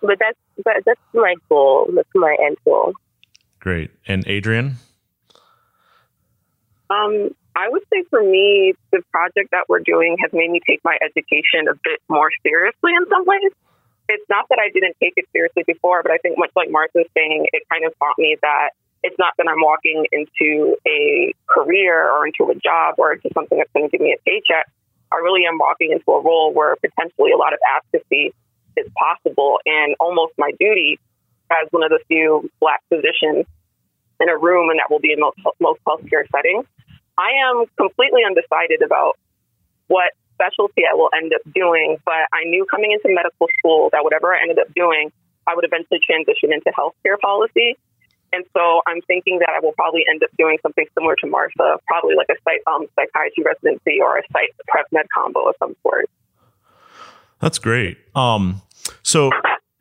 but 0.00 0.18
that's 0.18 0.38
but 0.64 0.82
that's 0.84 1.00
my 1.12 1.36
goal. 1.48 1.88
That's 1.94 2.08
my 2.14 2.36
end 2.44 2.56
goal. 2.64 2.94
Great. 3.60 3.92
And 4.06 4.26
Adrienne? 4.28 4.76
Um, 6.90 7.34
I 7.56 7.68
would 7.68 7.82
say 7.92 8.04
for 8.10 8.22
me, 8.22 8.74
the 8.90 9.00
project 9.10 9.50
that 9.52 9.68
we're 9.68 9.80
doing 9.80 10.16
has 10.20 10.32
made 10.32 10.50
me 10.50 10.60
take 10.66 10.80
my 10.84 10.98
education 11.00 11.68
a 11.70 11.74
bit 11.82 12.00
more 12.08 12.30
seriously 12.42 12.92
in 12.92 13.06
some 13.08 13.24
ways. 13.24 13.52
It's 14.08 14.26
not 14.28 14.46
that 14.50 14.58
I 14.58 14.68
didn't 14.68 14.96
take 15.00 15.14
it 15.16 15.24
seriously 15.32 15.64
before, 15.66 16.02
but 16.02 16.12
I 16.12 16.18
think 16.18 16.36
much 16.36 16.50
like 16.56 16.70
Martha's 16.70 17.08
saying, 17.16 17.46
it 17.52 17.62
kind 17.70 17.86
of 17.86 17.96
taught 17.98 18.18
me 18.18 18.36
that 18.42 18.70
it's 19.02 19.16
not 19.18 19.34
that 19.38 19.46
I'm 19.48 19.60
walking 19.60 20.04
into 20.12 20.76
a 20.86 21.32
career 21.48 22.10
or 22.10 22.26
into 22.26 22.50
a 22.50 22.54
job 22.56 22.96
or 22.98 23.12
into 23.12 23.30
something 23.32 23.58
that's 23.58 23.70
going 23.72 23.88
to 23.88 23.90
give 23.90 24.00
me 24.00 24.16
a 24.16 24.20
paycheck. 24.28 24.66
I 25.12 25.16
really 25.22 25.46
am 25.46 25.58
walking 25.58 25.92
into 25.92 26.10
a 26.10 26.20
role 26.20 26.52
where 26.52 26.74
potentially 26.76 27.30
a 27.30 27.36
lot 27.36 27.52
of 27.52 27.60
advocacy 27.64 28.34
is 28.76 28.86
possible 28.98 29.58
and 29.64 29.94
almost 30.00 30.32
my 30.38 30.50
duty 30.58 30.98
as 31.50 31.68
one 31.70 31.84
of 31.84 31.90
the 31.90 32.00
few 32.08 32.50
black 32.60 32.80
physicians 32.88 33.46
in 34.20 34.28
a 34.28 34.36
room 34.36 34.70
and 34.70 34.78
that 34.80 34.90
will 34.90 35.00
be 35.00 35.12
in 35.12 35.20
most, 35.20 35.38
most 35.60 35.80
healthcare 35.86 36.24
settings. 36.34 36.66
I 37.18 37.30
am 37.46 37.64
completely 37.76 38.22
undecided 38.26 38.82
about 38.82 39.18
what 39.86 40.12
specialty 40.34 40.82
I 40.90 40.94
will 40.94 41.10
end 41.14 41.32
up 41.32 41.40
doing, 41.54 41.96
but 42.04 42.26
I 42.32 42.44
knew 42.44 42.66
coming 42.70 42.92
into 42.92 43.14
medical 43.14 43.46
school 43.58 43.88
that 43.92 44.02
whatever 44.02 44.34
I 44.34 44.40
ended 44.42 44.58
up 44.58 44.72
doing, 44.74 45.12
I 45.46 45.54
would 45.54 45.64
eventually 45.64 46.00
transition 46.04 46.52
into 46.52 46.72
healthcare 46.76 47.18
policy. 47.20 47.76
And 48.32 48.44
so 48.52 48.80
I'm 48.86 49.00
thinking 49.02 49.38
that 49.38 49.50
I 49.50 49.60
will 49.60 49.72
probably 49.72 50.02
end 50.10 50.24
up 50.24 50.30
doing 50.36 50.58
something 50.62 50.86
similar 50.98 51.14
to 51.16 51.26
Martha, 51.26 51.78
probably 51.86 52.16
like 52.16 52.26
a 52.30 52.34
psych, 52.42 52.62
um, 52.66 52.86
psychiatry 52.96 53.44
residency 53.44 54.00
or 54.00 54.18
a 54.18 54.22
psych 54.32 54.50
prep 54.66 54.86
med 54.90 55.06
combo 55.14 55.48
of 55.48 55.54
some 55.60 55.76
sort. 55.82 56.10
That's 57.40 57.58
great. 57.58 57.98
Um, 58.16 58.62
so 59.02 59.30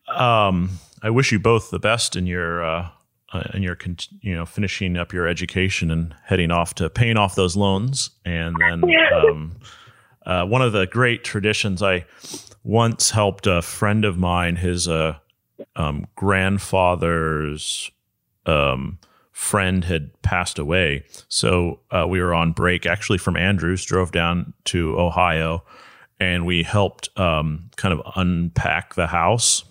um, 0.07 0.77
I 1.01 1.09
wish 1.09 1.31
you 1.31 1.39
both 1.39 1.71
the 1.71 1.79
best 1.79 2.15
in 2.15 2.27
your 2.27 2.63
uh, 2.63 2.89
uh, 3.33 3.43
in 3.53 3.63
your 3.63 3.77
you 4.21 4.33
know 4.35 4.45
finishing 4.45 4.95
up 4.95 5.11
your 5.11 5.27
education 5.27 5.91
and 5.91 6.15
heading 6.23 6.51
off 6.51 6.73
to 6.75 6.89
paying 6.89 7.17
off 7.17 7.35
those 7.35 7.55
loans, 7.55 8.11
and 8.25 8.55
then. 8.59 8.83
Um, 9.13 9.57
uh, 10.25 10.45
one 10.45 10.61
of 10.61 10.71
the 10.71 10.87
great 10.87 11.23
traditions 11.23 11.81
I 11.81 12.05
once 12.63 13.09
helped 13.11 13.45
a 13.45 13.61
friend 13.61 14.05
of 14.05 14.17
mine, 14.17 14.55
his 14.55 14.87
uh, 14.87 15.17
um, 15.75 16.07
grandfather's 16.15 17.91
um, 18.45 18.99
friend 19.31 19.83
had 19.83 20.21
passed 20.21 20.57
away. 20.57 21.03
So 21.27 21.81
uh, 21.91 22.05
we 22.07 22.21
were 22.21 22.33
on 22.33 22.53
break, 22.53 22.85
actually 22.85 23.17
from 23.17 23.35
Andrews, 23.35 23.83
drove 23.83 24.11
down 24.11 24.53
to 24.65 24.97
Ohio, 24.99 25.63
and 26.19 26.45
we 26.45 26.63
helped 26.63 27.09
um, 27.19 27.69
kind 27.75 27.93
of 27.93 28.01
unpack 28.15 28.95
the 28.95 29.07
house. 29.07 29.65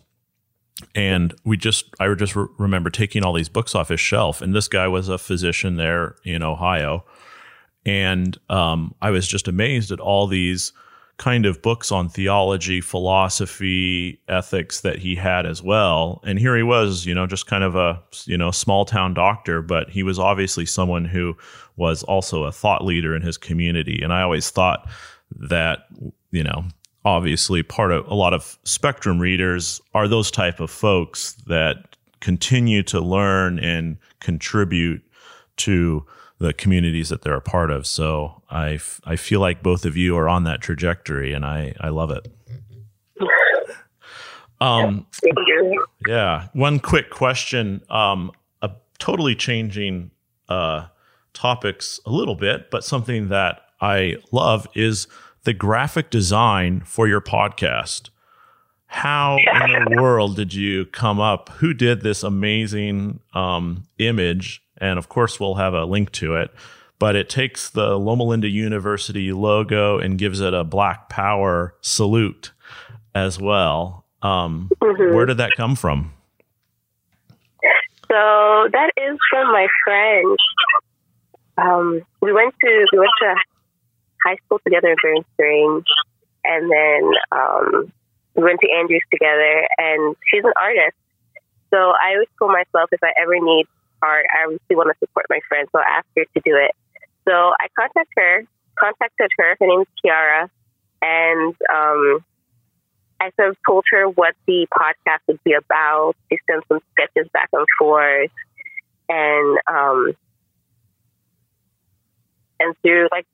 And 0.95 1.35
we 1.45 1.57
just, 1.57 1.87
I 2.01 2.12
just 2.15 2.37
re- 2.37 2.47
remember 2.59 2.91
taking 2.91 3.25
all 3.25 3.33
these 3.33 3.49
books 3.49 3.75
off 3.75 3.89
his 3.89 4.01
shelf. 4.01 4.41
And 4.41 4.55
this 4.55 4.69
guy 4.69 4.89
was 4.89 5.09
a 5.09 5.19
physician 5.19 5.77
there 5.77 6.17
in 6.25 6.43
Ohio. 6.43 7.05
And 7.85 8.39
um, 8.49 8.95
I 9.03 9.11
was 9.11 9.27
just 9.27 9.49
amazed 9.49 9.91
at 9.91 10.01
all 10.01 10.27
these 10.27 10.73
kind 11.19 11.47
of 11.47 11.62
books 11.62 11.93
on 11.93 12.09
theology, 12.09 12.81
philosophy, 12.81 14.21
ethics 14.29 14.81
that 14.81 14.99
he 14.99 15.15
had 15.15 15.47
as 15.47 15.62
well. 15.62 16.21
And 16.25 16.39
here 16.39 16.57
he 16.57 16.62
was, 16.62 17.07
you 17.07 17.15
know, 17.15 17.27
just 17.27 17.47
kind 17.47 17.62
of 17.62 17.77
a, 17.77 18.03
you 18.25 18.37
know, 18.37 18.51
small 18.51 18.85
town 18.85 19.15
doctor, 19.15 19.62
but 19.62 19.91
he 19.91 20.03
was 20.03 20.19
obviously 20.19 20.67
someone 20.67 21.05
who 21.05 21.37
was 21.77 22.03
also 22.03 22.45
a 22.45 22.53
thought 22.53 22.85
leader 22.85 23.15
in 23.15 23.23
his 23.23 23.37
community. 23.37 24.01
And 24.03 24.12
I 24.12 24.23
always 24.23 24.51
thought 24.51 24.89
that, 25.39 25.87
you 26.31 26.43
know, 26.43 26.65
obviously 27.05 27.63
part 27.63 27.91
of 27.93 28.07
a 28.07 28.15
lot 28.15 28.33
of 28.33 28.59
spectrum 28.65 29.19
readers 29.19 29.81
are 29.95 30.09
those 30.09 30.31
type 30.31 30.61
of 30.61 30.71
folks 30.71 31.33
that 31.47 31.97
continue 32.21 32.83
to 32.85 33.01
learn 33.01 33.59
and 33.59 33.99
contribute 34.21 35.03
to 35.57 36.07
the 36.39 36.53
communities 36.53 37.09
that 37.09 37.23
they're 37.23 37.35
a 37.35 37.41
part 37.41 37.71
of. 37.71 37.87
So 37.87 38.43
I, 38.51 38.75
f- 38.75 39.01
I 39.05 39.17
feel 39.17 39.41
like 39.41 39.63
both 39.63 39.85
of 39.85 39.97
you 39.97 40.17
are 40.17 40.29
on 40.29 40.45
that 40.45 40.61
trajectory 40.61 41.33
and 41.33 41.45
I, 41.45 41.75
I 41.81 41.89
love 41.89 42.11
it. 42.11 42.29
Um, 44.61 45.07
yeah. 46.07 46.49
One 46.53 46.79
quick 46.79 47.11
question. 47.11 47.83
Um, 47.91 48.31
a 48.61 48.71
totally 48.99 49.35
changing, 49.35 50.13
uh, 50.49 50.87
topics 51.33 51.99
a 52.07 52.11
little 52.11 52.37
bit, 52.37 52.71
but 52.71 52.85
something 52.85 53.29
that 53.29 53.63
I 53.81 54.17
love 54.31 54.69
is 54.75 55.09
the 55.45 55.53
graphic 55.53 56.11
design 56.11 56.81
for 56.81 57.09
your 57.09 57.21
podcast. 57.21 58.11
How 58.87 59.39
in 59.39 59.85
the 59.85 59.97
world 60.03 60.37
did 60.37 60.53
you 60.55 60.85
come 60.87 61.19
up? 61.21 61.49
Who 61.57 61.73
did 61.75 62.03
this 62.03 62.23
amazing 62.23 63.21
um, 63.35 63.85
image? 63.99 64.63
And 64.79 64.99
of 64.99 65.09
course, 65.09 65.41
we'll 65.41 65.55
have 65.55 65.75
a 65.75 65.85
link 65.85 66.13
to 66.13 66.35
it. 66.37 66.51
But 66.99 67.17
it 67.17 67.29
takes 67.29 67.69
the 67.71 67.99
Loma 67.99 68.23
Linda 68.25 68.49
University 68.49 69.33
logo 69.33 69.99
and 69.99 70.19
gives 70.19 70.41
it 70.41 70.55
a 70.55 70.63
Black 70.63 71.09
Power 71.09 71.75
salute 71.81 72.53
as 73.15 73.41
well. 73.41 74.05
Um, 74.23 74.71
Mhm. 74.81 75.15
Where 75.15 75.27
did 75.27 75.39
that 75.39 75.53
come 75.57 75.75
from? 75.75 76.13
So 78.09 78.69
that 78.73 78.91
is 78.97 79.19
from 79.31 79.47
my 79.53 79.67
friend. 79.85 80.39
Um, 81.59 82.03
we 82.21 82.33
went 82.33 82.55
to 82.63 82.87
we 82.93 82.99
went 82.99 83.11
to 83.23 83.35
high 84.25 84.37
school 84.45 84.61
together 84.64 84.88
in 84.88 84.97
Grand 85.00 85.25
Springs, 85.35 85.85
and 86.45 86.71
then 86.71 87.02
um, 87.33 87.93
we 88.35 88.43
went 88.43 88.61
to 88.61 88.71
Andrews 88.71 89.02
together. 89.11 89.69
And 89.79 90.17
she's 90.31 90.45
an 90.45 90.52
artist, 90.61 90.97
so 91.73 91.79
I 91.79 92.14
always 92.14 92.29
told 92.38 92.52
myself 92.52 92.91
if 92.93 93.02
I 93.02 93.12
ever 93.21 93.38
need 93.41 93.67
art, 94.02 94.26
I 94.31 94.45
obviously 94.45 94.76
want 94.76 94.91
to 94.93 94.99
support 94.99 95.26
my 95.31 95.41
friend. 95.49 95.69
So 95.73 95.79
I 95.79 95.99
asked 95.99 96.09
her 96.17 96.25
to 96.25 96.41
do 96.45 96.57
it. 96.57 96.73
So 97.26 97.33
I 97.33 97.69
contacted 97.79 98.12
her, 98.17 98.43
contacted 98.79 99.31
her. 99.38 99.57
Her 99.59 99.67
name's 99.67 99.87
Kiara, 100.05 100.50
and 101.00 101.55
um, 101.73 102.25
I 103.21 103.31
sort 103.37 103.50
of 103.50 103.57
told 103.67 103.85
her 103.91 104.09
what 104.09 104.35
the 104.47 104.67
podcast 104.76 105.21
would 105.29 105.43
be 105.45 105.55
about. 105.55 106.14
She 106.31 106.38
sent 106.50 106.64
some 106.69 106.81
sketches 106.93 107.31
back 107.33 107.49
and 107.52 107.67
forth, 107.79 108.31
and 109.09 109.59
um, 109.67 110.12
and 112.59 112.75
through 112.83 113.09
like 113.12 113.26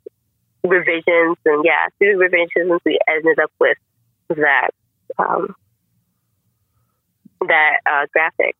revisions 0.64 1.36
and 1.44 1.64
yeah, 1.64 1.86
through 1.98 2.18
revisions, 2.18 2.80
we 2.84 2.98
ended 3.08 3.38
up 3.38 3.50
with 3.60 3.78
that 4.28 4.70
um, 5.18 5.54
that 7.46 7.76
uh, 7.90 8.06
graphic. 8.12 8.56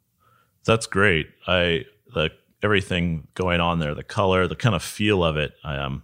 That's 0.64 0.86
great. 0.86 1.28
I 1.46 1.84
the 2.14 2.30
everything 2.62 3.28
going 3.34 3.60
on 3.60 3.78
there, 3.78 3.94
the 3.94 4.02
color, 4.02 4.46
the 4.46 4.56
kind 4.56 4.74
of 4.74 4.82
feel 4.82 5.24
of 5.24 5.36
it. 5.36 5.52
I 5.64 5.76
um, 5.76 6.02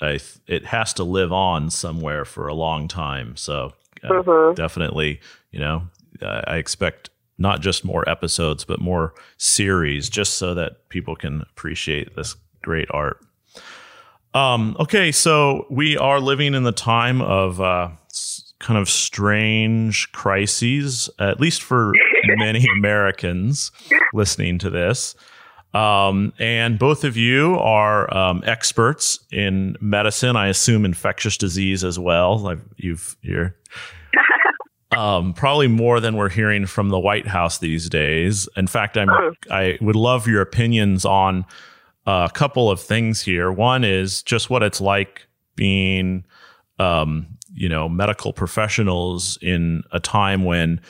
I 0.00 0.18
it 0.46 0.66
has 0.66 0.92
to 0.94 1.04
live 1.04 1.32
on 1.32 1.70
somewhere 1.70 2.24
for 2.24 2.48
a 2.48 2.54
long 2.54 2.88
time. 2.88 3.36
So 3.36 3.72
uh, 4.02 4.08
Mhm. 4.08 4.54
definitely, 4.56 5.20
you 5.50 5.60
know, 5.60 5.82
uh, 6.20 6.42
I 6.46 6.56
expect 6.56 7.10
not 7.38 7.60
just 7.60 7.84
more 7.84 8.08
episodes, 8.08 8.64
but 8.64 8.80
more 8.80 9.14
series, 9.38 10.08
just 10.08 10.34
so 10.34 10.54
that 10.54 10.88
people 10.88 11.16
can 11.16 11.42
appreciate 11.42 12.14
this 12.14 12.36
great 12.62 12.88
art. 12.92 13.18
Um, 14.34 14.76
okay, 14.80 15.12
so 15.12 15.66
we 15.70 15.96
are 15.96 16.18
living 16.20 16.54
in 16.54 16.64
the 16.64 16.72
time 16.72 17.20
of 17.22 17.60
uh, 17.60 17.90
kind 18.58 18.78
of 18.78 18.88
strange 18.88 20.10
crises, 20.12 21.08
at 21.20 21.38
least 21.38 21.62
for 21.62 21.92
many 22.36 22.66
Americans 22.76 23.70
listening 24.12 24.58
to 24.58 24.70
this. 24.70 25.14
Um, 25.72 26.32
and 26.38 26.78
both 26.78 27.04
of 27.04 27.16
you 27.16 27.56
are 27.56 28.12
um, 28.16 28.42
experts 28.46 29.18
in 29.32 29.76
medicine. 29.80 30.36
I 30.36 30.48
assume 30.48 30.84
infectious 30.84 31.36
disease 31.36 31.84
as 31.84 31.98
well. 31.98 32.38
Like 32.38 32.58
you've 32.76 33.16
you're 33.22 33.56
um, 34.96 35.32
probably 35.34 35.66
more 35.68 35.98
than 36.00 36.16
we're 36.16 36.28
hearing 36.28 36.66
from 36.66 36.90
the 36.90 36.98
White 36.98 37.26
House 37.26 37.58
these 37.58 37.88
days. 37.88 38.48
In 38.56 38.68
fact, 38.68 38.96
I'm 38.96 39.10
I 39.50 39.76
would 39.80 39.96
love 39.96 40.28
your 40.28 40.40
opinions 40.40 41.04
on 41.04 41.44
a 42.06 42.30
couple 42.32 42.70
of 42.70 42.80
things 42.80 43.22
here. 43.22 43.50
One 43.50 43.84
is 43.84 44.22
just 44.22 44.50
what 44.50 44.62
it's 44.62 44.80
like 44.80 45.26
being, 45.56 46.24
um, 46.78 47.26
you 47.52 47.68
know, 47.68 47.88
medical 47.88 48.32
professionals 48.32 49.38
in 49.40 49.82
a 49.92 50.00
time 50.00 50.44
when, 50.44 50.80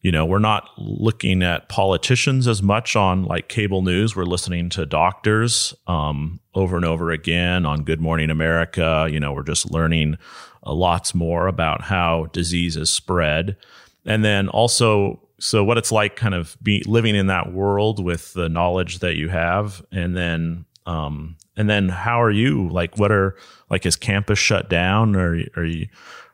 you 0.00 0.10
know, 0.10 0.24
we're 0.24 0.38
not 0.38 0.68
looking 0.78 1.42
at 1.42 1.68
politicians 1.68 2.48
as 2.48 2.62
much 2.62 2.96
on 2.96 3.24
like 3.24 3.48
cable 3.48 3.82
news. 3.82 4.16
We're 4.16 4.24
listening 4.24 4.68
to 4.70 4.86
doctors 4.86 5.74
um, 5.86 6.40
over 6.54 6.76
and 6.76 6.84
over 6.84 7.10
again 7.10 7.66
on 7.66 7.84
Good 7.84 8.00
Morning 8.00 8.30
America. 8.30 9.08
You 9.10 9.20
know, 9.20 9.32
we're 9.32 9.42
just 9.42 9.70
learning 9.70 10.16
uh, 10.64 10.72
lots 10.72 11.14
more 11.14 11.48
about 11.48 11.82
how 11.82 12.26
disease 12.32 12.76
is 12.76 12.90
spread. 12.90 13.56
And 14.04 14.24
then 14.24 14.48
also, 14.48 15.20
so 15.38 15.62
what 15.62 15.78
it's 15.78 15.92
like 15.92 16.16
kind 16.16 16.34
of 16.34 16.56
be 16.62 16.82
living 16.86 17.14
in 17.14 17.26
that 17.28 17.52
world 17.52 18.02
with 18.02 18.32
the 18.32 18.48
knowledge 18.48 19.00
that 19.00 19.16
you 19.16 19.28
have. 19.28 19.84
And 19.92 20.16
then, 20.16 20.64
um, 20.86 21.36
and 21.56 21.68
then 21.68 21.88
how 21.88 22.22
are 22.22 22.30
you 22.30 22.68
like, 22.68 22.98
what 22.98 23.12
are 23.12 23.36
like, 23.70 23.86
is 23.86 23.96
campus 23.96 24.38
shut 24.38 24.68
down 24.68 25.14
or 25.16 25.42
are 25.56 25.64
you, 25.64 25.88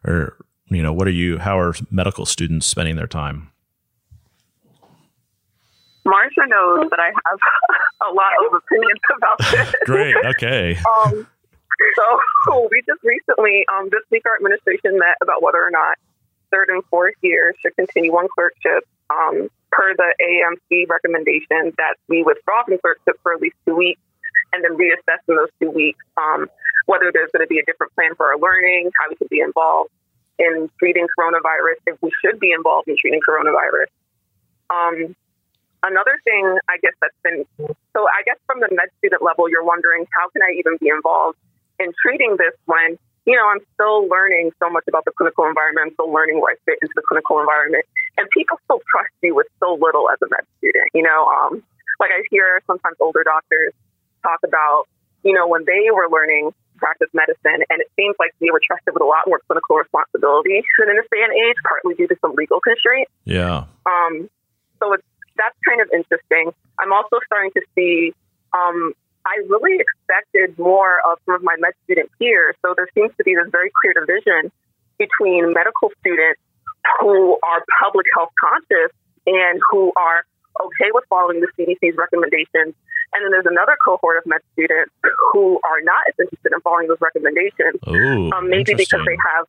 or, 0.04 0.36
you 0.68 0.82
know, 0.82 0.92
what 0.92 1.06
are 1.06 1.12
you, 1.12 1.38
how 1.38 1.58
are 1.58 1.74
medical 1.90 2.24
students 2.24 2.66
spending 2.66 2.96
their 2.96 3.06
time? 3.06 3.50
Marsha 6.06 6.48
knows 6.48 6.88
that 6.90 7.00
I 7.00 7.06
have 7.06 7.38
a 8.10 8.14
lot 8.14 8.32
of 8.46 8.54
opinions 8.54 9.00
about 9.16 9.38
this. 9.50 9.74
Great. 9.84 10.16
Okay. 10.24 10.76
Um, 10.76 11.26
so 11.96 12.68
we 12.70 12.82
just 12.86 13.02
recently, 13.04 13.64
um, 13.72 13.88
this 13.90 14.02
week, 14.10 14.22
our 14.26 14.36
administration 14.36 14.98
met 14.98 15.16
about 15.22 15.42
whether 15.42 15.62
or 15.62 15.70
not 15.70 15.98
third 16.50 16.68
and 16.70 16.82
fourth 16.90 17.14
year 17.20 17.54
should 17.60 17.76
continue 17.76 18.12
on 18.12 18.28
clerkship. 18.34 18.84
Um, 19.10 19.48
per 19.70 19.94
the 19.94 20.14
AMC 20.20 20.88
recommendation 20.88 21.72
that 21.76 21.94
we 22.08 22.22
withdraw 22.22 22.64
from 22.64 22.78
clerkship 22.78 23.16
for 23.22 23.34
at 23.34 23.40
least 23.40 23.56
two 23.66 23.76
weeks 23.76 24.00
and 24.52 24.64
then 24.64 24.76
reassess 24.76 25.20
in 25.28 25.36
those 25.36 25.50
two 25.60 25.70
weeks 25.70 26.04
um, 26.16 26.48
whether 26.86 27.12
there's 27.12 27.30
going 27.32 27.44
to 27.44 27.52
be 27.52 27.58
a 27.58 27.64
different 27.64 27.94
plan 27.94 28.14
for 28.16 28.32
our 28.32 28.38
learning, 28.38 28.90
how 28.98 29.10
we 29.10 29.16
could 29.16 29.28
be 29.28 29.40
involved 29.40 29.90
in 30.38 30.70
treating 30.78 31.06
coronavirus, 31.18 31.76
if 31.86 32.00
we 32.00 32.10
should 32.24 32.40
be 32.40 32.52
involved 32.52 32.88
in 32.88 32.96
treating 32.96 33.20
coronavirus. 33.20 33.92
Um, 34.70 35.14
another 35.82 36.16
thing, 36.24 36.58
I 36.68 36.78
guess 36.80 36.94
that's 37.00 37.20
been 37.22 37.44
so. 37.92 38.06
I 38.08 38.22
guess 38.24 38.38
from 38.46 38.60
the 38.60 38.68
med 38.70 38.88
student 38.98 39.22
level, 39.22 39.50
you're 39.50 39.64
wondering 39.64 40.06
how 40.14 40.28
can 40.30 40.42
I 40.42 40.56
even 40.56 40.78
be 40.80 40.88
involved 40.88 41.36
in 41.78 41.92
treating 42.00 42.36
this 42.38 42.54
when 42.66 42.96
you 43.26 43.36
know 43.36 43.48
I'm 43.48 43.60
still 43.74 44.08
learning 44.08 44.52
so 44.62 44.70
much 44.70 44.84
about 44.88 45.04
the 45.04 45.12
clinical 45.12 45.44
environment. 45.44 45.92
I'm 45.92 45.94
still 45.94 46.12
learning 46.12 46.40
where 46.40 46.54
I 46.54 46.56
fit 46.64 46.78
into 46.80 46.92
the 46.94 47.02
clinical 47.04 47.40
environment, 47.40 47.84
and 48.16 48.28
people 48.30 48.56
still 48.64 48.80
trust 48.88 49.12
you 49.22 49.34
with 49.34 49.48
so 49.60 49.76
little 49.80 50.08
as 50.08 50.18
a 50.22 50.28
med 50.30 50.44
student. 50.56 50.88
You 50.94 51.02
know, 51.02 51.26
um, 51.28 51.62
like 52.00 52.12
I 52.12 52.22
hear 52.30 52.62
sometimes 52.66 52.96
older 53.00 53.24
doctors 53.24 53.74
talk 54.28 54.40
about, 54.44 54.84
you 55.24 55.32
know, 55.32 55.48
when 55.48 55.64
they 55.64 55.88
were 55.88 56.08
learning 56.12 56.52
practice 56.76 57.08
medicine, 57.12 57.64
and 57.72 57.80
it 57.80 57.88
seems 57.96 58.14
like 58.20 58.30
they 58.40 58.52
were 58.52 58.60
trusted 58.62 58.94
with 58.94 59.02
a 59.02 59.08
lot 59.08 59.26
more 59.26 59.40
clinical 59.48 59.76
responsibility 59.76 60.62
than 60.78 60.90
in 60.90 60.96
this 60.96 61.08
day 61.10 61.24
and 61.24 61.32
age, 61.32 61.56
partly 61.66 61.94
due 61.96 62.06
to 62.06 62.16
some 62.20 62.36
legal 62.36 62.60
constraints. 62.60 63.10
Yeah. 63.24 63.64
Um, 63.84 64.30
so 64.78 64.92
it's 64.92 65.08
that's 65.36 65.56
kind 65.66 65.80
of 65.80 65.88
interesting. 65.94 66.52
I'm 66.78 66.92
also 66.92 67.18
starting 67.26 67.50
to 67.54 67.62
see. 67.74 68.12
Um, 68.52 68.92
I 69.26 69.44
really 69.48 69.76
expected 69.76 70.58
more 70.58 71.02
of 71.04 71.18
some 71.26 71.34
of 71.34 71.42
my 71.42 71.56
med 71.58 71.74
student 71.84 72.10
peers. 72.18 72.54
So 72.64 72.72
there 72.74 72.88
seems 72.94 73.10
to 73.18 73.24
be 73.24 73.34
this 73.34 73.50
very 73.50 73.70
clear 73.82 73.92
division 73.92 74.50
between 74.96 75.52
medical 75.52 75.90
students 76.00 76.40
who 77.00 77.36
are 77.42 77.60
public 77.82 78.06
health 78.14 78.32
conscious 78.40 78.90
and 79.26 79.60
who 79.70 79.92
are 79.96 80.24
okay 80.60 80.90
with 80.92 81.04
following 81.08 81.40
the 81.40 81.48
CDC's 81.56 81.96
recommendations. 81.96 82.74
And 83.12 83.18
then 83.24 83.30
there's 83.30 83.48
another 83.48 83.76
cohort 83.84 84.18
of 84.18 84.26
med 84.26 84.40
students 84.52 84.92
who 85.32 85.60
are 85.64 85.80
not 85.82 86.02
as 86.08 86.14
interested 86.20 86.52
in 86.52 86.60
following 86.60 86.88
those 86.88 87.00
recommendations 87.00 87.80
Oh, 87.86 88.36
um, 88.36 88.50
maybe 88.50 88.74
because 88.74 89.00
they 89.06 89.16
have 89.32 89.46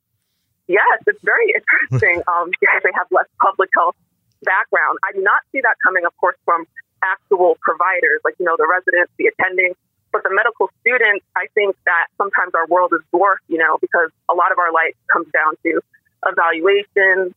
yes 0.68 0.98
it's 1.08 1.20
very 1.24 1.52
interesting 1.52 2.24
um, 2.32 2.52
because 2.56 2.82
they 2.84 2.96
have 2.96 3.08
less 3.12 3.28
public 3.42 3.70
health 3.76 3.96
background. 4.44 5.00
I 5.04 5.12
do 5.12 5.22
not 5.22 5.44
see 5.52 5.60
that 5.62 5.76
coming 5.84 6.06
of 6.06 6.16
course 6.18 6.38
from 6.46 6.66
actual 7.04 7.58
providers 7.62 8.20
like 8.24 8.36
you 8.40 8.46
know 8.46 8.56
the 8.56 8.68
residents 8.68 9.12
the 9.18 9.32
attending 9.32 9.72
but 10.12 10.20
the 10.24 10.30
medical 10.36 10.68
students 10.84 11.24
i 11.40 11.48
think 11.56 11.72
that 11.88 12.12
sometimes 12.20 12.52
our 12.52 12.68
world 12.68 12.92
is 12.92 13.00
dwarfed 13.08 13.40
you 13.48 13.58
know 13.58 13.80
because 13.80 14.12
a 14.28 14.36
lot 14.36 14.52
of 14.52 14.60
our 14.60 14.68
life 14.76 14.92
comes 15.08 15.26
down 15.32 15.56
to 15.64 15.80
evaluations 16.28 17.32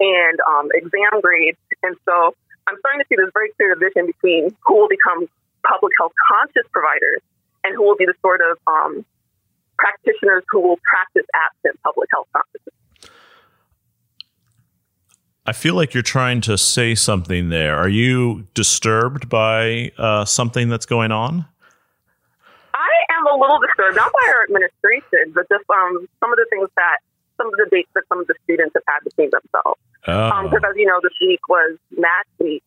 and 0.00 0.38
um, 0.48 0.68
exam 0.74 1.20
grades. 1.20 1.58
And 1.82 1.96
so 2.04 2.34
i'm 2.70 2.78
starting 2.78 3.02
to 3.02 3.06
see 3.10 3.18
this 3.18 3.30
very 3.34 3.50
clear 3.58 3.74
division 3.74 4.06
between 4.06 4.54
who 4.64 4.74
will 4.78 4.88
become 4.88 5.26
public 5.66 5.92
health 5.98 6.12
conscious 6.30 6.64
providers 6.72 7.20
and 7.64 7.74
who 7.74 7.82
will 7.82 7.96
be 7.96 8.06
the 8.06 8.14
sort 8.22 8.40
of 8.40 8.56
um, 8.66 9.04
practitioners 9.78 10.44
who 10.50 10.60
will 10.60 10.78
practice 10.88 11.26
absent 11.34 11.80
public 11.82 12.08
health 12.12 12.28
consciousness. 12.32 12.74
I 15.46 15.52
feel 15.52 15.74
like 15.74 15.94
you're 15.94 16.02
trying 16.02 16.42
to 16.42 16.56
say 16.56 16.94
something 16.94 17.48
there. 17.48 17.76
Are 17.76 17.88
you 17.88 18.46
disturbed 18.54 19.28
by 19.28 19.90
uh, 19.98 20.24
something 20.24 20.68
that's 20.68 20.86
going 20.86 21.12
on? 21.12 21.46
I 22.74 22.92
am 23.18 23.26
a 23.26 23.36
little 23.40 23.58
disturbed, 23.58 23.96
not 23.96 24.12
by 24.12 24.32
our 24.32 24.44
administration, 24.44 25.32
but 25.34 25.48
just 25.48 25.64
um, 25.70 26.06
some 26.20 26.32
of 26.32 26.36
the 26.36 26.46
things 26.50 26.68
that, 26.76 26.98
some 27.36 27.46
of 27.46 27.52
the 27.52 27.64
debates 27.64 27.88
that 27.94 28.04
some 28.08 28.20
of 28.20 28.26
the 28.26 28.34
students 28.44 28.74
have 28.74 28.84
had 28.86 29.00
between 29.02 29.30
themselves. 29.30 29.80
Oh, 30.06 30.42
Because, 30.44 30.62
as 30.68 30.76
you 30.76 30.86
know, 30.86 31.00
this 31.02 31.12
week 31.20 31.40
was 31.48 31.76
Match 31.96 32.26
Week. 32.38 32.62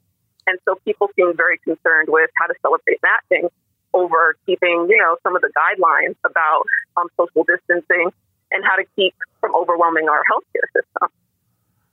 And 0.46 0.60
so 0.66 0.76
people 0.86 1.10
seem 1.16 1.36
very 1.36 1.58
concerned 1.60 2.10
with 2.10 2.30
how 2.36 2.48
to 2.48 2.54
celebrate 2.62 3.00
matching 3.02 3.50
over 3.94 4.36
keeping, 4.46 4.88
you 4.90 4.98
know, 4.98 5.18
some 5.24 5.36
of 5.36 5.42
the 5.42 5.50
guidelines 5.56 6.16
about 6.26 6.64
um, 6.98 7.08
social 7.18 7.46
distancing 7.46 8.12
and 8.52 8.64
how 8.64 8.76
to 8.76 8.84
keep 8.96 9.14
from 9.40 9.56
overwhelming 9.56 10.10
our 10.10 10.22
healthcare 10.32 10.68
system. 10.76 11.10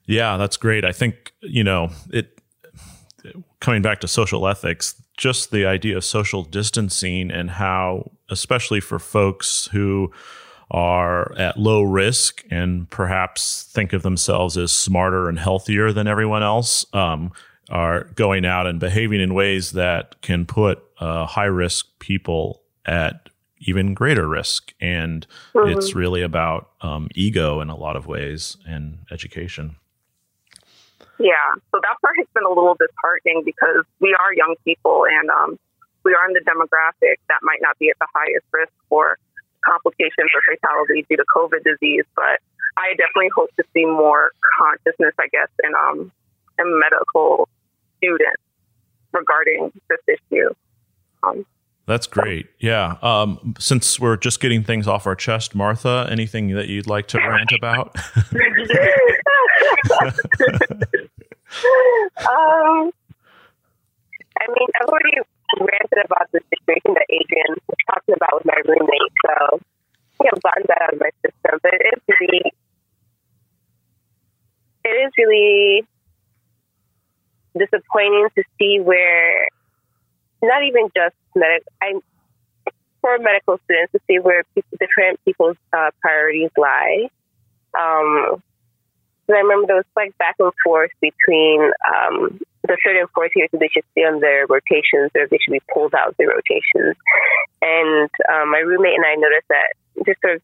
Yeah, 0.07 0.37
that's 0.37 0.57
great. 0.57 0.85
I 0.85 0.92
think, 0.92 1.33
you 1.40 1.62
know, 1.62 1.90
it 2.12 2.40
coming 3.61 3.83
back 3.83 4.00
to 4.00 4.09
social 4.09 4.48
ethics, 4.48 5.00
just 5.16 5.50
the 5.50 5.66
idea 5.66 5.96
of 5.96 6.05
social 6.05 6.42
distancing 6.42 7.31
and 7.31 7.50
how, 7.50 8.11
especially 8.31 8.81
for 8.81 8.98
folks 8.98 9.68
who 9.72 10.11
are 10.71 11.33
at 11.37 11.59
low 11.59 11.83
risk 11.83 12.45
and 12.51 12.89
perhaps 12.91 13.65
think 13.65 13.93
of 13.93 14.03
themselves 14.03 14.57
as 14.57 14.73
smarter 14.73 15.29
and 15.29 15.39
healthier 15.39 15.93
than 15.93 16.07
everyone 16.07 16.43
else, 16.43 16.87
um, 16.95 17.33
are 17.71 18.05
going 18.15 18.45
out 18.45 18.67
and 18.67 18.81
behaving 18.81 19.21
in 19.21 19.35
ways 19.35 19.73
that 19.73 20.21
can 20.23 20.47
put 20.47 20.83
uh, 20.99 21.27
high 21.27 21.45
risk 21.45 21.87
people 21.99 22.63
at 22.87 23.29
even 23.59 23.95
greater 23.95 24.29
risk. 24.29 24.73
And 24.81 25.27
mm-hmm. 25.55 25.77
it's 25.77 25.95
really 25.95 26.23
about 26.23 26.71
um, 26.81 27.09
ego 27.15 27.61
in 27.61 27.69
a 27.69 27.77
lot 27.77 27.97
of 27.97 28.07
ways 28.07 28.57
and 28.67 28.99
education. 29.11 29.77
Yeah, 31.19 31.53
so 31.71 31.81
that 31.83 32.01
part 32.01 32.17
has 32.17 32.27
been 32.33 32.45
a 32.45 32.49
little 32.49 32.77
disheartening 32.81 33.43
because 33.45 33.85
we 34.01 34.17
are 34.19 34.33
young 34.33 34.55
people 34.65 35.05
and 35.05 35.29
um, 35.29 35.59
we 36.03 36.15
are 36.15 36.27
in 36.27 36.33
the 36.33 36.41
demographic 36.41 37.17
that 37.29 37.41
might 37.43 37.61
not 37.61 37.79
be 37.79 37.91
at 37.91 37.97
the 38.01 38.07
highest 38.15 38.47
risk 38.53 38.73
for 38.89 39.19
complications 39.64 40.31
or 40.35 40.42
fatality 40.49 41.07
due 41.09 41.16
to 41.16 41.25
COVID 41.35 41.64
disease. 41.64 42.05
But 42.14 42.40
I 42.77 42.94
definitely 42.96 43.31
hope 43.35 43.51
to 43.57 43.64
see 43.75 43.85
more 43.85 44.33
consciousness, 44.59 45.14
I 45.18 45.29
guess, 45.33 45.49
in 45.62 45.73
um, 45.75 46.12
in 46.59 46.81
medical 46.81 47.49
students 47.99 48.42
regarding 49.12 49.73
this 49.88 50.01
issue. 50.09 50.51
Um, 51.23 51.44
that's 51.87 52.07
great. 52.07 52.49
Yeah. 52.61 52.99
Um, 53.03 53.55
since 53.59 53.99
we're 53.99 54.16
just 54.16 54.40
getting 54.40 54.62
things 54.62 54.87
off 54.87 55.07
our 55.07 55.16
chest, 55.16 55.57
Martha, 55.57 56.07
anything 56.09 56.55
that 56.55 56.68
you'd 56.68 56.87
like 56.87 57.09
to 57.09 57.18
rant 57.18 57.51
about? 57.59 57.96
um, 62.31 62.92
I 64.38 64.46
mean, 64.49 64.68
I've 64.81 64.88
already 64.88 65.18
ranted 65.59 66.05
about 66.05 66.31
the 66.33 66.40
situation 66.49 66.80
Adrienne 67.11 67.59
was 67.66 67.81
talking 67.90 68.14
about 68.14 68.38
with 68.38 68.46
my 68.46 68.61
roommate, 68.64 69.14
so 69.27 69.61
think 70.20 70.35
I've 70.35 70.42
gotten 70.42 70.64
that 70.68 70.83
out 70.83 70.94
of 70.94 71.01
my 71.01 71.11
system. 71.25 71.59
But 71.62 71.75
it 71.75 71.94
is 71.96 72.03
really, 72.20 72.53
it 74.85 74.88
is 74.88 75.12
really 75.18 75.87
disappointing 77.59 78.29
to 78.37 78.44
see 78.59 78.81
where 78.81 79.49
not 80.42 80.62
even 80.64 80.88
just 80.94 81.16
medic, 81.35 81.64
I 81.83 81.94
for 83.01 83.18
medical 83.18 83.59
students 83.64 83.92
to 83.92 84.01
see 84.07 84.18
where 84.18 84.44
people, 84.55 84.77
different 84.79 85.25
people's 85.25 85.57
uh, 85.73 85.90
priorities 86.03 86.51
lie. 86.59 87.09
Um, 87.79 88.42
I 89.31 89.38
remember 89.40 89.66
there 89.68 89.77
was 89.77 89.85
like 89.96 90.16
back 90.18 90.37
and 90.38 90.53
forth 90.62 90.90
between 91.01 91.70
um, 91.88 92.40
and 92.71 93.09
fourth 93.15 93.33
years 93.35 93.49
they 93.53 93.69
should 93.73 93.85
stay 93.93 94.03
on 94.03 94.21
their 94.21 94.47
rotations 94.47 95.11
or 95.15 95.27
they 95.27 95.39
should 95.43 95.53
be 95.53 95.63
pulled 95.73 95.95
out 95.95 96.09
of 96.09 96.17
their 96.17 96.29
rotations. 96.29 96.97
And 97.63 98.11
um, 98.31 98.51
my 98.51 98.63
roommate 98.63 98.95
and 98.95 99.05
I 99.05 99.15
noticed 99.17 99.49
that 99.49 99.75
just 100.07 100.21
sort 100.21 100.37
of 100.37 100.43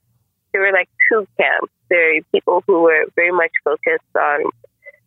there 0.52 0.62
were 0.62 0.72
like 0.72 0.88
two 1.10 1.26
camps. 1.36 1.72
There 1.88 2.16
are 2.16 2.20
people 2.32 2.62
who 2.66 2.82
were 2.82 3.04
very 3.14 3.32
much 3.32 3.52
focused 3.64 4.14
on 4.16 4.50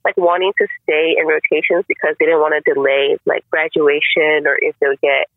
like 0.05 0.15
wanting 0.17 0.53
to 0.57 0.67
stay 0.83 1.15
in 1.17 1.27
rotations 1.27 1.85
because 1.87 2.15
they 2.19 2.25
didn't 2.25 2.39
want 2.39 2.55
to 2.55 2.73
delay 2.73 3.17
like 3.25 3.43
graduation 3.49 4.47
or 4.47 4.55
if 4.57 4.75
they'll 4.79 4.99
get 5.01 5.27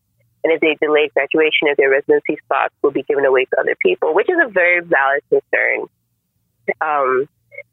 and 0.45 0.53
if 0.53 0.61
they 0.61 0.77
delay 0.81 1.11
graduation 1.15 1.71
if 1.71 1.77
their 1.77 1.91
residency 1.91 2.37
spots 2.45 2.75
will 2.83 2.91
be 2.91 3.03
given 3.03 3.25
away 3.25 3.45
to 3.47 3.61
other 3.61 3.77
people, 3.83 4.15
which 4.15 4.29
is 4.29 4.37
a 4.43 4.49
very 4.49 4.81
valid 4.81 5.23
concern. 5.31 5.87
Um, 6.81 7.29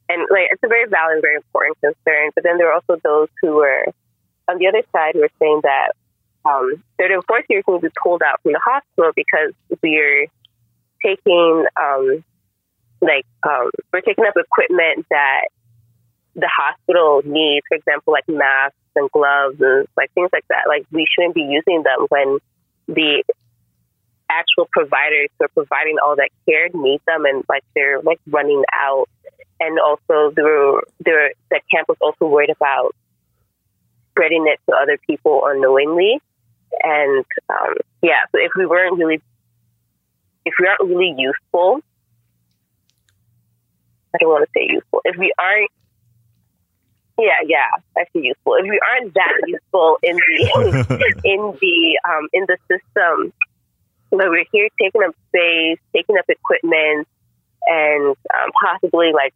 and 0.10 0.26
like 0.30 0.50
it's 0.52 0.64
a 0.64 0.68
very 0.68 0.88
valid 0.90 1.22
very 1.22 1.36
important 1.36 1.78
concern. 1.82 2.32
But 2.34 2.44
then 2.44 2.58
there 2.58 2.70
are 2.70 2.74
also 2.74 3.00
those 3.04 3.30
who 3.42 3.56
were 3.56 3.86
on 4.50 4.58
the 4.58 4.68
other 4.68 4.84
side 4.92 5.14
we're 5.16 5.30
saying 5.40 5.62
that 5.64 5.92
um, 6.46 6.84
third 6.98 7.12
and 7.12 7.24
fourth 7.26 7.46
years 7.50 7.64
need 7.68 7.82
to 7.82 7.90
be 7.90 7.94
pulled 8.02 8.22
out 8.22 8.42
from 8.42 8.54
the 8.54 8.62
hospital 8.64 9.12
because 9.16 9.54
we're 9.82 10.28
taking 11.04 11.66
um, 11.80 12.24
like 13.02 13.26
um, 13.44 13.70
we're 13.92 14.02
taking 14.02 14.26
up 14.26 14.36
equipment 14.36 15.06
that 15.10 15.48
the 16.36 16.50
hospital 16.50 17.22
needs, 17.26 17.66
for 17.68 17.76
example, 17.76 18.14
like 18.14 18.28
masks 18.28 18.78
and 18.96 19.10
gloves 19.12 19.58
and 19.60 19.88
like 19.98 20.12
things 20.14 20.30
like 20.32 20.46
that. 20.50 20.64
Like 20.68 20.86
we 20.92 21.06
shouldn't 21.14 21.36
be 21.36 21.42
using 21.42 21.84
them 21.84 22.08
when 22.10 22.40
the 22.88 23.24
actual 24.30 24.68
providers 24.72 25.30
who 25.38 25.46
are 25.46 25.50
providing 25.50 25.98
all 26.04 26.16
that 26.16 26.30
care 26.46 26.70
need 26.74 27.02
them 27.08 27.26
and 27.26 27.44
like 27.50 27.64
they're 27.76 28.02
like 28.02 28.20
running 28.28 28.64
out. 28.74 29.08
And 29.60 29.78
also 29.80 30.32
the 30.36 30.82
the 31.04 31.32
camp 31.74 31.90
was 31.90 31.98
also 32.00 32.26
worried 32.28 32.50
about 32.50 32.96
spreading 34.20 34.46
it 34.48 34.60
to 34.70 34.76
other 34.76 34.98
people 35.08 35.44
unknowingly. 35.46 36.20
And 36.84 37.26
um, 37.50 37.76
yeah, 38.02 38.28
so 38.32 38.40
if 38.40 38.52
we 38.58 38.66
weren't 38.66 38.98
really 38.98 39.22
if 40.46 40.54
we 40.60 40.68
aren't 40.68 40.82
really 40.82 41.16
useful, 41.18 41.80
I 44.14 44.18
don't 44.20 44.30
want 44.30 44.46
to 44.46 44.52
say 44.56 44.68
useful. 44.70 45.02
If 45.06 45.18
we 45.18 45.34
aren't 45.40 45.72
yeah, 47.18 47.46
yeah, 47.46 47.68
actually 48.00 48.28
useful. 48.28 48.56
If 48.56 48.64
we 48.64 48.80
aren't 48.80 49.14
that 49.14 49.34
useful 49.46 49.98
in 50.04 50.16
the 50.16 51.22
in 51.24 51.58
the 51.62 52.00
um, 52.08 52.28
in 52.34 52.46
the 52.48 52.58
system, 52.68 53.34
but 54.10 54.30
we're 54.30 54.46
here 54.52 54.70
taking 54.82 55.04
up 55.04 55.16
space, 55.30 55.80
taking 55.94 56.18
up 56.18 56.26
equipment, 56.28 57.08
and 57.68 58.16
um, 58.34 58.52
possibly 58.64 59.12
like 59.14 59.34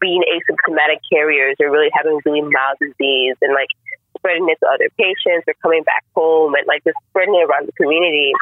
being 0.00 0.22
asymptomatic 0.26 0.98
carriers 1.10 1.56
or 1.60 1.70
really 1.70 1.90
having 1.92 2.20
really 2.24 2.42
mild 2.42 2.78
disease 2.80 3.36
and 3.42 3.52
like 3.52 3.68
spreading 4.16 4.48
it 4.48 4.58
to 4.60 4.66
other 4.66 4.88
patients 4.96 5.44
or 5.46 5.54
coming 5.62 5.82
back 5.82 6.04
home 6.14 6.54
and 6.54 6.66
like 6.66 6.82
just 6.84 6.96
spreading 7.10 7.34
it 7.34 7.44
around 7.44 7.68
the 7.68 7.72
community. 7.72 8.32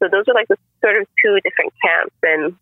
So 0.00 0.08
those 0.10 0.24
are 0.28 0.34
like 0.34 0.48
the 0.48 0.56
sort 0.80 1.00
of 1.00 1.06
two 1.24 1.40
different 1.40 1.72
camps 1.82 2.14
and 2.22 2.56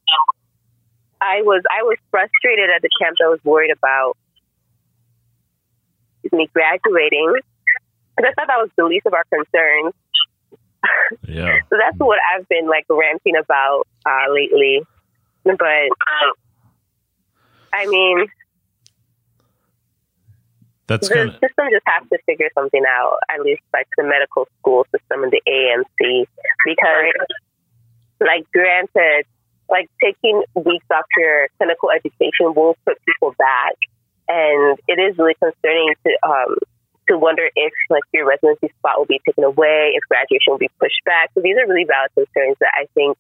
I 1.21 1.43
was 1.43 1.63
I 1.71 1.83
was 1.83 1.97
frustrated 2.11 2.69
at 2.71 2.83
the 2.83 2.91
camp 3.01 3.17
that 3.19 3.29
was 3.29 3.41
worried 3.43 3.73
about 3.73 4.17
me 6.33 6.49
graduating 6.53 7.33
because 8.17 8.31
I 8.31 8.35
thought 8.35 8.49
that 8.49 8.59
was 8.59 8.71
the 8.77 8.85
least 8.85 9.07
of 9.07 9.15
our 9.15 9.25
concerns. 9.33 9.95
Yeah. 11.27 11.61
so 11.71 11.77
that's 11.79 11.99
what 11.99 12.19
I've 12.35 12.49
been 12.49 12.69
like 12.69 12.85
ranting 12.91 13.37
about 13.37 13.87
uh, 14.05 14.33
lately. 14.33 14.83
But 15.45 15.55
um, 15.55 16.33
I 17.77 17.87
mean, 17.87 18.27
that's 20.87 21.09
the 21.09 21.15
kinda... 21.15 21.33
system 21.33 21.67
just 21.71 21.85
has 21.87 22.09
to 22.09 22.19
figure 22.25 22.49
something 22.55 22.83
out. 22.89 23.19
At 23.29 23.43
least 23.43 23.63
like 23.75 23.87
the 23.99 24.05
medical 24.05 24.49
school 24.59 24.87
system 24.91 25.25
and 25.25 25.33
the 25.33 25.43
AMC, 25.47 26.27
because 26.65 27.27
like 28.21 28.51
granted, 28.53 29.27
like 29.69 29.91
taking 30.03 30.43
weeks 30.55 30.87
off 30.91 31.05
your 31.19 31.49
clinical 31.59 31.91
education 31.91 32.55
will 32.55 32.77
put 32.87 32.97
people 33.05 33.35
back 33.37 33.77
and 34.29 34.79
it 34.89 34.99
is 34.99 35.19
really 35.19 35.35
concerning 35.35 35.93
to 36.05 36.11
um, 36.27 36.57
to 37.09 37.19
wonder 37.19 37.49
if 37.55 37.73
like 37.91 38.03
your 38.13 38.27
residency 38.27 38.73
spot 38.79 38.99
will 38.99 39.07
be 39.07 39.21
taken 39.27 39.45
away, 39.45 39.93
if 39.95 40.03
graduation 40.09 40.51
will 40.51 40.59
be 40.59 40.71
pushed 40.81 41.05
back. 41.05 41.31
So 41.35 41.41
these 41.41 41.57
are 41.57 41.67
really 41.69 41.87
valid 41.87 42.11
concerns 42.15 42.57
that 42.61 42.73
I 42.75 42.87
think 42.95 43.17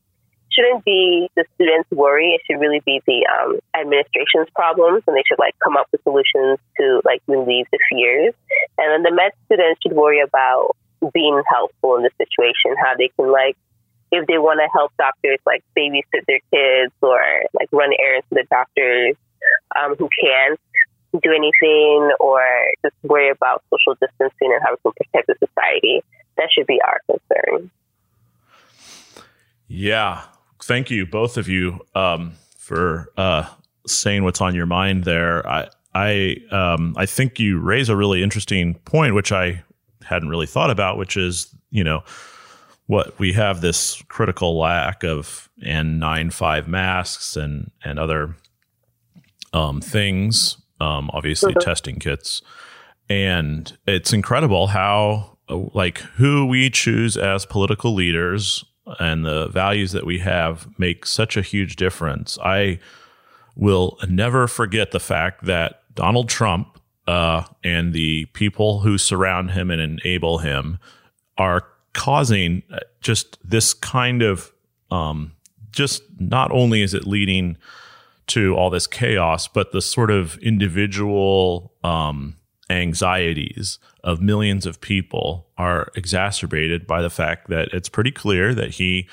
shouldn't 0.57 0.85
be 0.85 1.29
the 1.37 1.45
students' 1.55 1.90
worry. 1.90 2.33
It 2.33 2.40
should 2.47 2.61
really 2.61 2.81
be 2.85 3.01
the 3.07 3.29
um, 3.29 3.61
administration's 3.79 4.49
problems, 4.55 5.03
and 5.07 5.14
they 5.14 5.23
should 5.29 5.38
like 5.38 5.55
come 5.62 5.77
up 5.77 5.87
with 5.92 6.03
solutions 6.03 6.59
to 6.81 7.03
like 7.05 7.21
relieve 7.27 7.66
the 7.71 7.79
fears. 7.90 8.35
And 8.79 8.90
then 8.90 9.03
the 9.03 9.14
med 9.14 9.33
students 9.45 9.81
should 9.83 9.92
worry 9.92 10.21
about 10.21 10.75
being 11.12 11.40
helpful 11.49 11.97
in 11.97 12.03
the 12.03 12.11
situation, 12.16 12.75
how 12.81 12.97
they 12.97 13.11
can 13.16 13.31
like 13.31 13.57
if 14.12 14.27
they 14.27 14.38
want 14.38 14.61
to 14.61 14.69
help 14.73 14.92
doctors 14.97 15.38
like 15.45 15.64
babysit 15.77 16.25
their 16.27 16.40
kids 16.51 16.95
or 17.03 17.21
like 17.53 17.69
run 17.73 17.90
errands 17.99 18.27
for 18.29 18.37
the 18.37 18.47
doctors 18.49 19.16
um, 19.77 19.97
who 19.97 20.09
can't 20.21 20.61
do 21.12 21.31
anything 21.33 22.12
or 22.21 22.40
just 22.83 22.95
worry 23.03 23.31
about 23.31 23.62
social 23.71 23.95
distancing 24.01 24.53
and 24.53 24.62
how 24.62 24.73
we 24.73 24.77
can 24.83 24.92
protect 24.92 25.27
the 25.27 25.35
society. 25.47 26.03
That 26.37 26.49
should 26.53 26.66
be 26.66 26.81
our 26.83 27.01
concern. 27.07 27.71
Yeah. 29.69 30.23
Thank 30.66 30.90
you, 30.90 31.07
both 31.07 31.37
of 31.37 31.48
you, 31.48 31.81
um, 31.94 32.33
for 32.59 33.12
uh, 33.16 33.48
saying 33.87 34.24
what's 34.24 34.40
on 34.40 34.55
your 34.55 34.66
mind 34.66 35.05
there. 35.05 35.46
I, 35.48 35.68
I, 35.94 36.37
um, 36.50 36.94
I 36.96 37.07
think 37.07 37.38
you 37.38 37.59
raise 37.59 37.88
a 37.88 37.96
really 37.96 38.22
interesting 38.22 38.74
point, 38.85 39.14
which 39.14 39.33
I 39.33 39.62
hadn't 40.05 40.29
really 40.29 40.46
thought 40.46 40.70
about, 40.70 40.98
which 40.98 41.16
is, 41.16 41.55
you 41.70 41.85
know, 41.85 42.02
what 42.87 43.18
we 43.18 43.33
have 43.33 43.61
this 43.61 44.02
critical 44.09 44.59
lack 44.59 45.02
of 45.05 45.48
N95 45.64 46.68
masks 46.68 47.37
and 47.37 47.70
and 47.83 47.98
other 47.98 48.37
um, 49.52 49.81
things 49.81 50.59
um, 50.81 51.11
obviously 51.12 51.52
mm-hmm. 51.52 51.61
testing 51.61 51.98
kits. 51.98 52.42
And 53.09 53.76
it's 53.87 54.12
incredible 54.12 54.68
how, 54.68 55.38
like, 55.48 55.98
who 55.98 56.46
we 56.46 56.70
choose 56.70 57.16
as 57.16 57.46
political 57.46 57.94
leaders 57.94 58.64
and 58.99 59.25
the 59.25 59.49
values 59.49 59.92
that 59.92 60.07
we 60.07 60.18
have 60.20 60.68
make 60.79 61.07
such 61.07 61.37
a 61.37 61.42
huge 61.42 61.77
difference. 61.77 62.38
I 62.42 62.79
will 63.57 63.99
never 64.09 64.46
forget 64.46 64.90
the 64.90 65.01
fact 65.01 65.44
that 65.44 65.83
Donald 65.94 66.29
Trump 66.29 66.81
uh, 67.07 67.44
and 67.64 67.92
the 67.92 68.27
people 68.27 68.81
who 68.81 68.99
surround 68.99 69.53
him 69.53 69.70
and 69.70 69.81
enable 69.81 70.38
him 70.38 70.79
are 71.38 71.66
causing 71.94 72.62
uh, 72.70 72.79
just 73.01 73.38
this 73.49 73.72
kind 73.72 74.22
of 74.22 74.53
um, 74.90 75.33
just 75.70 76.03
not 76.18 76.51
only 76.53 76.83
is 76.83 76.94
it 76.94 77.07
leading 77.07 77.57
to 78.29 78.55
all 78.57 78.70
this 78.70 78.87
chaos, 78.87 79.46
but 79.46 79.72
the 79.72 79.81
sort 79.81 80.11
of 80.11 80.37
individual 80.38 81.72
um, 81.85 82.37
anxieties 82.68 83.79
of 84.02 84.20
millions 84.20 84.66
of 84.66 84.81
people 84.81 85.46
are 85.57 85.90
exacerbated 85.94 86.87
by 86.87 87.02
the 87.02 87.11
fact 87.11 87.48
that 87.48 87.68
it's 87.72 87.88
pretty 87.88 88.11
clear 88.11 88.55
that 88.55 88.72
he 88.72 89.09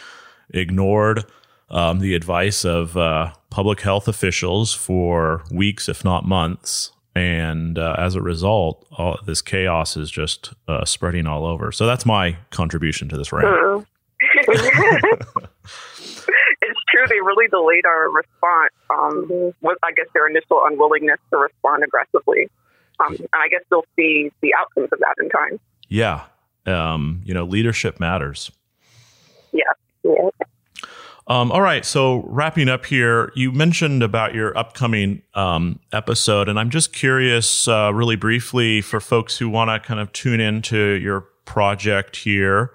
ignored 0.49 1.25
um, 1.69 1.99
the 1.99 2.15
advice 2.15 2.65
of 2.65 2.97
uh, 2.97 3.33
public 3.49 3.81
health 3.81 4.07
officials 4.07 4.73
for 4.73 5.43
weeks, 5.51 5.89
if 5.89 6.03
not 6.03 6.25
months. 6.25 6.91
And 7.15 7.77
uh, 7.77 7.95
as 7.97 8.15
a 8.15 8.21
result, 8.21 8.87
all 8.91 9.19
this 9.25 9.41
chaos 9.41 9.95
is 9.95 10.09
just 10.09 10.53
uh, 10.67 10.83
spreading 10.85 11.27
all 11.27 11.45
over. 11.45 11.71
So 11.71 11.85
that's 11.85 12.05
my 12.05 12.37
contribution 12.49 13.07
to 13.09 13.17
this 13.17 13.31
rant. 13.31 13.87
It's 16.65 16.79
true. 16.89 17.05
They 17.09 17.19
really 17.19 17.47
delayed 17.49 17.85
our 17.85 18.09
response 18.09 18.71
um, 18.89 19.53
with, 19.61 19.77
I 19.83 19.91
guess, 19.91 20.07
their 20.13 20.27
initial 20.27 20.63
unwillingness 20.65 21.19
to 21.31 21.37
respond 21.37 21.83
aggressively. 21.83 22.49
Um, 22.99 23.15
and 23.15 23.27
I 23.33 23.47
guess 23.49 23.61
they'll 23.69 23.85
see 23.95 24.31
the 24.41 24.53
outcomes 24.59 24.89
of 24.91 24.99
that 24.99 25.15
in 25.19 25.29
time. 25.29 25.59
Yeah. 25.89 26.23
Um, 26.65 27.21
you 27.25 27.33
know, 27.33 27.43
leadership 27.43 27.99
matters. 27.99 28.51
Yeah. 29.51 29.63
Yeah. 30.03 30.29
Um, 31.27 31.51
all 31.51 31.61
right. 31.61 31.85
So 31.85 32.23
wrapping 32.27 32.67
up 32.67 32.85
here, 32.85 33.31
you 33.35 33.51
mentioned 33.51 34.03
about 34.03 34.33
your 34.33 34.57
upcoming 34.57 35.21
um, 35.35 35.79
episode, 35.93 36.49
and 36.49 36.59
I'm 36.59 36.69
just 36.69 36.91
curious, 36.91 37.67
uh, 37.67 37.91
really 37.93 38.17
briefly, 38.17 38.81
for 38.81 38.99
folks 38.99 39.37
who 39.37 39.47
want 39.47 39.69
to 39.69 39.79
kind 39.85 40.01
of 40.01 40.11
tune 40.11 40.41
into 40.41 40.77
your 40.77 41.21
project 41.45 42.17
here, 42.17 42.73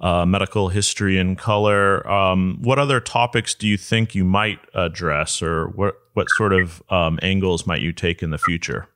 uh, 0.00 0.26
medical 0.26 0.68
history 0.68 1.16
in 1.16 1.36
color. 1.36 2.06
Um, 2.06 2.58
what 2.60 2.78
other 2.78 3.00
topics 3.00 3.54
do 3.54 3.66
you 3.66 3.78
think 3.78 4.14
you 4.14 4.24
might 4.24 4.58
address, 4.74 5.40
or 5.40 5.68
what 5.68 5.96
what 6.12 6.28
sort 6.36 6.52
of 6.52 6.82
um, 6.90 7.18
angles 7.22 7.66
might 7.66 7.80
you 7.80 7.92
take 7.92 8.22
in 8.22 8.28
the 8.28 8.38
future? 8.38 8.88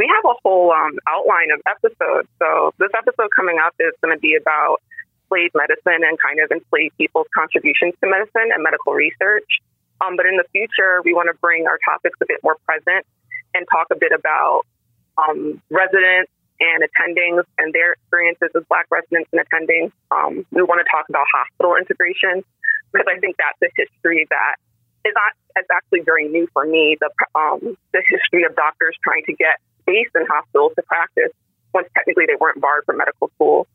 We 0.00 0.08
have 0.08 0.24
a 0.24 0.32
whole 0.40 0.72
um, 0.72 0.96
outline 1.04 1.52
of 1.52 1.60
episodes. 1.68 2.24
So 2.40 2.72
this 2.80 2.88
episode 2.96 3.28
coming 3.36 3.60
up 3.60 3.76
is 3.76 3.92
going 4.00 4.16
to 4.16 4.18
be 4.18 4.32
about 4.32 4.80
slave 5.28 5.52
medicine 5.52 6.00
and 6.08 6.16
kind 6.16 6.40
of 6.40 6.48
enslaved 6.48 6.96
people's 6.96 7.28
contributions 7.36 7.92
to 8.00 8.08
medicine 8.08 8.48
and 8.48 8.64
medical 8.64 8.96
research. 8.96 9.60
Um, 10.00 10.16
but 10.16 10.24
in 10.24 10.40
the 10.40 10.48
future, 10.56 11.04
we 11.04 11.12
want 11.12 11.28
to 11.28 11.36
bring 11.44 11.68
our 11.68 11.76
topics 11.84 12.16
a 12.24 12.24
bit 12.24 12.40
more 12.40 12.56
present 12.64 13.04
and 13.52 13.68
talk 13.68 13.92
a 13.92 13.98
bit 14.00 14.16
about 14.16 14.64
um, 15.20 15.60
residents 15.68 16.32
and 16.64 16.80
attendings 16.80 17.44
and 17.60 17.68
their 17.76 17.92
experiences 18.00 18.48
as 18.56 18.64
Black 18.72 18.88
residents 18.88 19.28
and 19.36 19.44
attendings. 19.44 19.92
Um, 20.08 20.48
we 20.48 20.64
want 20.64 20.80
to 20.80 20.88
talk 20.88 21.12
about 21.12 21.28
hospital 21.28 21.76
integration 21.76 22.40
because 22.88 23.04
I 23.04 23.20
think 23.20 23.36
that's 23.36 23.60
a 23.60 23.68
history 23.76 24.24
that 24.32 24.56
is 25.04 25.12
not 25.12 25.36
is 25.60 25.68
actually 25.68 26.08
very 26.08 26.24
new 26.24 26.48
for 26.56 26.64
me. 26.64 26.96
The 26.96 27.12
um, 27.36 27.76
the 27.92 28.00
history 28.08 28.48
of 28.48 28.56
doctors 28.56 28.96
trying 29.04 29.28
to 29.28 29.36
get 29.36 29.60
based 29.90 30.14
in 30.14 30.24
hospitals 30.30 30.72
to 30.76 30.82
practice 30.82 31.32
once 31.74 31.88
technically 31.96 32.26
they 32.26 32.38
weren't 32.40 32.60
barred 32.60 32.84
from 32.86 32.98
medical 32.98 33.28
school. 33.34 33.66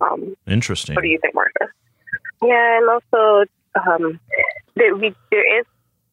Um, 0.00 0.36
Interesting. 0.46 0.94
what 0.94 1.02
do 1.02 1.08
you 1.08 1.18
think, 1.22 1.34
Martha? 1.34 1.72
Yeah, 2.42 2.78
and 2.78 2.90
also 2.90 3.44
um, 3.74 4.20
there, 4.74 4.94
we, 4.94 5.14
there 5.30 5.60
is 5.60 5.66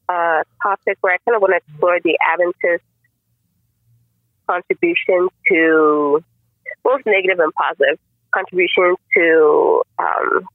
a 0.10 0.44
topic 0.62 0.98
where 1.02 1.14
I 1.14 1.18
kind 1.26 1.36
of 1.36 1.42
want 1.42 1.54
to 1.54 1.58
explore 1.58 2.00
the 2.04 2.18
Adventist 2.32 2.84
contribution 4.48 5.28
to 5.52 6.24
both 6.84 7.02
negative 7.06 7.40
and 7.40 7.54
positive 7.54 8.00
contributions 8.34 8.98
to 9.16 9.84
um, 10.00 10.48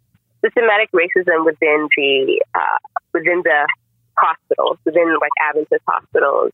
systematic 0.44 0.90
racism 0.92 1.44
within 1.44 1.88
the 1.96 2.44
uh, 2.54 2.78
within 3.12 3.42
the 3.44 3.66
hospitals, 4.18 4.78
within 4.84 5.16
like 5.20 5.30
Adventist 5.48 5.82
hospitals 5.88 6.52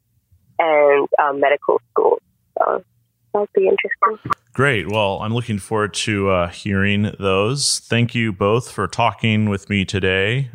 and 0.58 1.08
um, 1.22 1.40
medical 1.40 1.80
schools. 1.90 2.20
So 2.58 2.84
that'll 3.32 3.48
be 3.54 3.68
interesting. 3.68 4.32
Great. 4.52 4.88
Well, 4.90 5.18
I'm 5.20 5.34
looking 5.34 5.58
forward 5.58 5.94
to 5.94 6.30
uh, 6.30 6.48
hearing 6.48 7.12
those. 7.18 7.80
Thank 7.80 8.14
you 8.14 8.32
both 8.32 8.70
for 8.70 8.86
talking 8.86 9.48
with 9.48 9.68
me 9.68 9.84
today, 9.84 10.50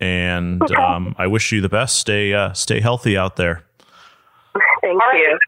and 0.00 0.62
um, 0.72 1.14
I 1.18 1.26
wish 1.26 1.52
you 1.52 1.60
the 1.60 1.68
best. 1.68 1.98
Stay 1.98 2.32
uh, 2.32 2.52
stay 2.54 2.80
healthy 2.80 3.16
out 3.16 3.36
there. 3.36 3.64
Thank 4.80 5.02
All 5.02 5.18
you. 5.18 5.32
right. 5.32 5.38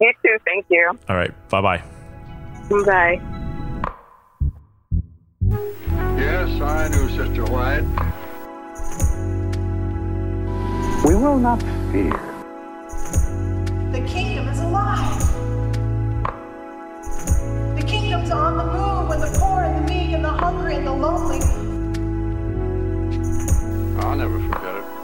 You 0.00 0.12
too. 0.24 0.36
Thank 0.44 0.66
you. 0.68 0.98
All 1.08 1.16
right. 1.16 1.32
Bye 1.48 1.60
bye. 1.60 1.82
Bye. 2.84 3.20
Yes, 6.18 6.60
I 6.60 6.88
knew 6.88 7.08
Sister 7.10 7.44
White. 7.44 7.84
We 11.04 11.14
will 11.14 11.38
not 11.38 11.62
fear. 11.92 12.37
The 13.92 14.02
kingdom 14.06 14.48
is 14.48 14.60
alive. 14.60 15.18
The 17.76 17.84
kingdom's 17.86 18.30
on 18.30 18.58
the 18.58 18.64
move 18.64 19.08
when 19.08 19.20
the 19.20 19.38
poor 19.38 19.62
and 19.62 19.88
the 19.88 19.92
meek 19.92 20.12
and 20.12 20.22
the 20.22 20.28
hungry 20.28 20.76
and 20.76 20.86
the 20.86 20.92
lonely. 20.92 21.40
I'll 24.02 24.14
never 24.14 24.38
forget 24.40 24.74
it. 24.74 24.97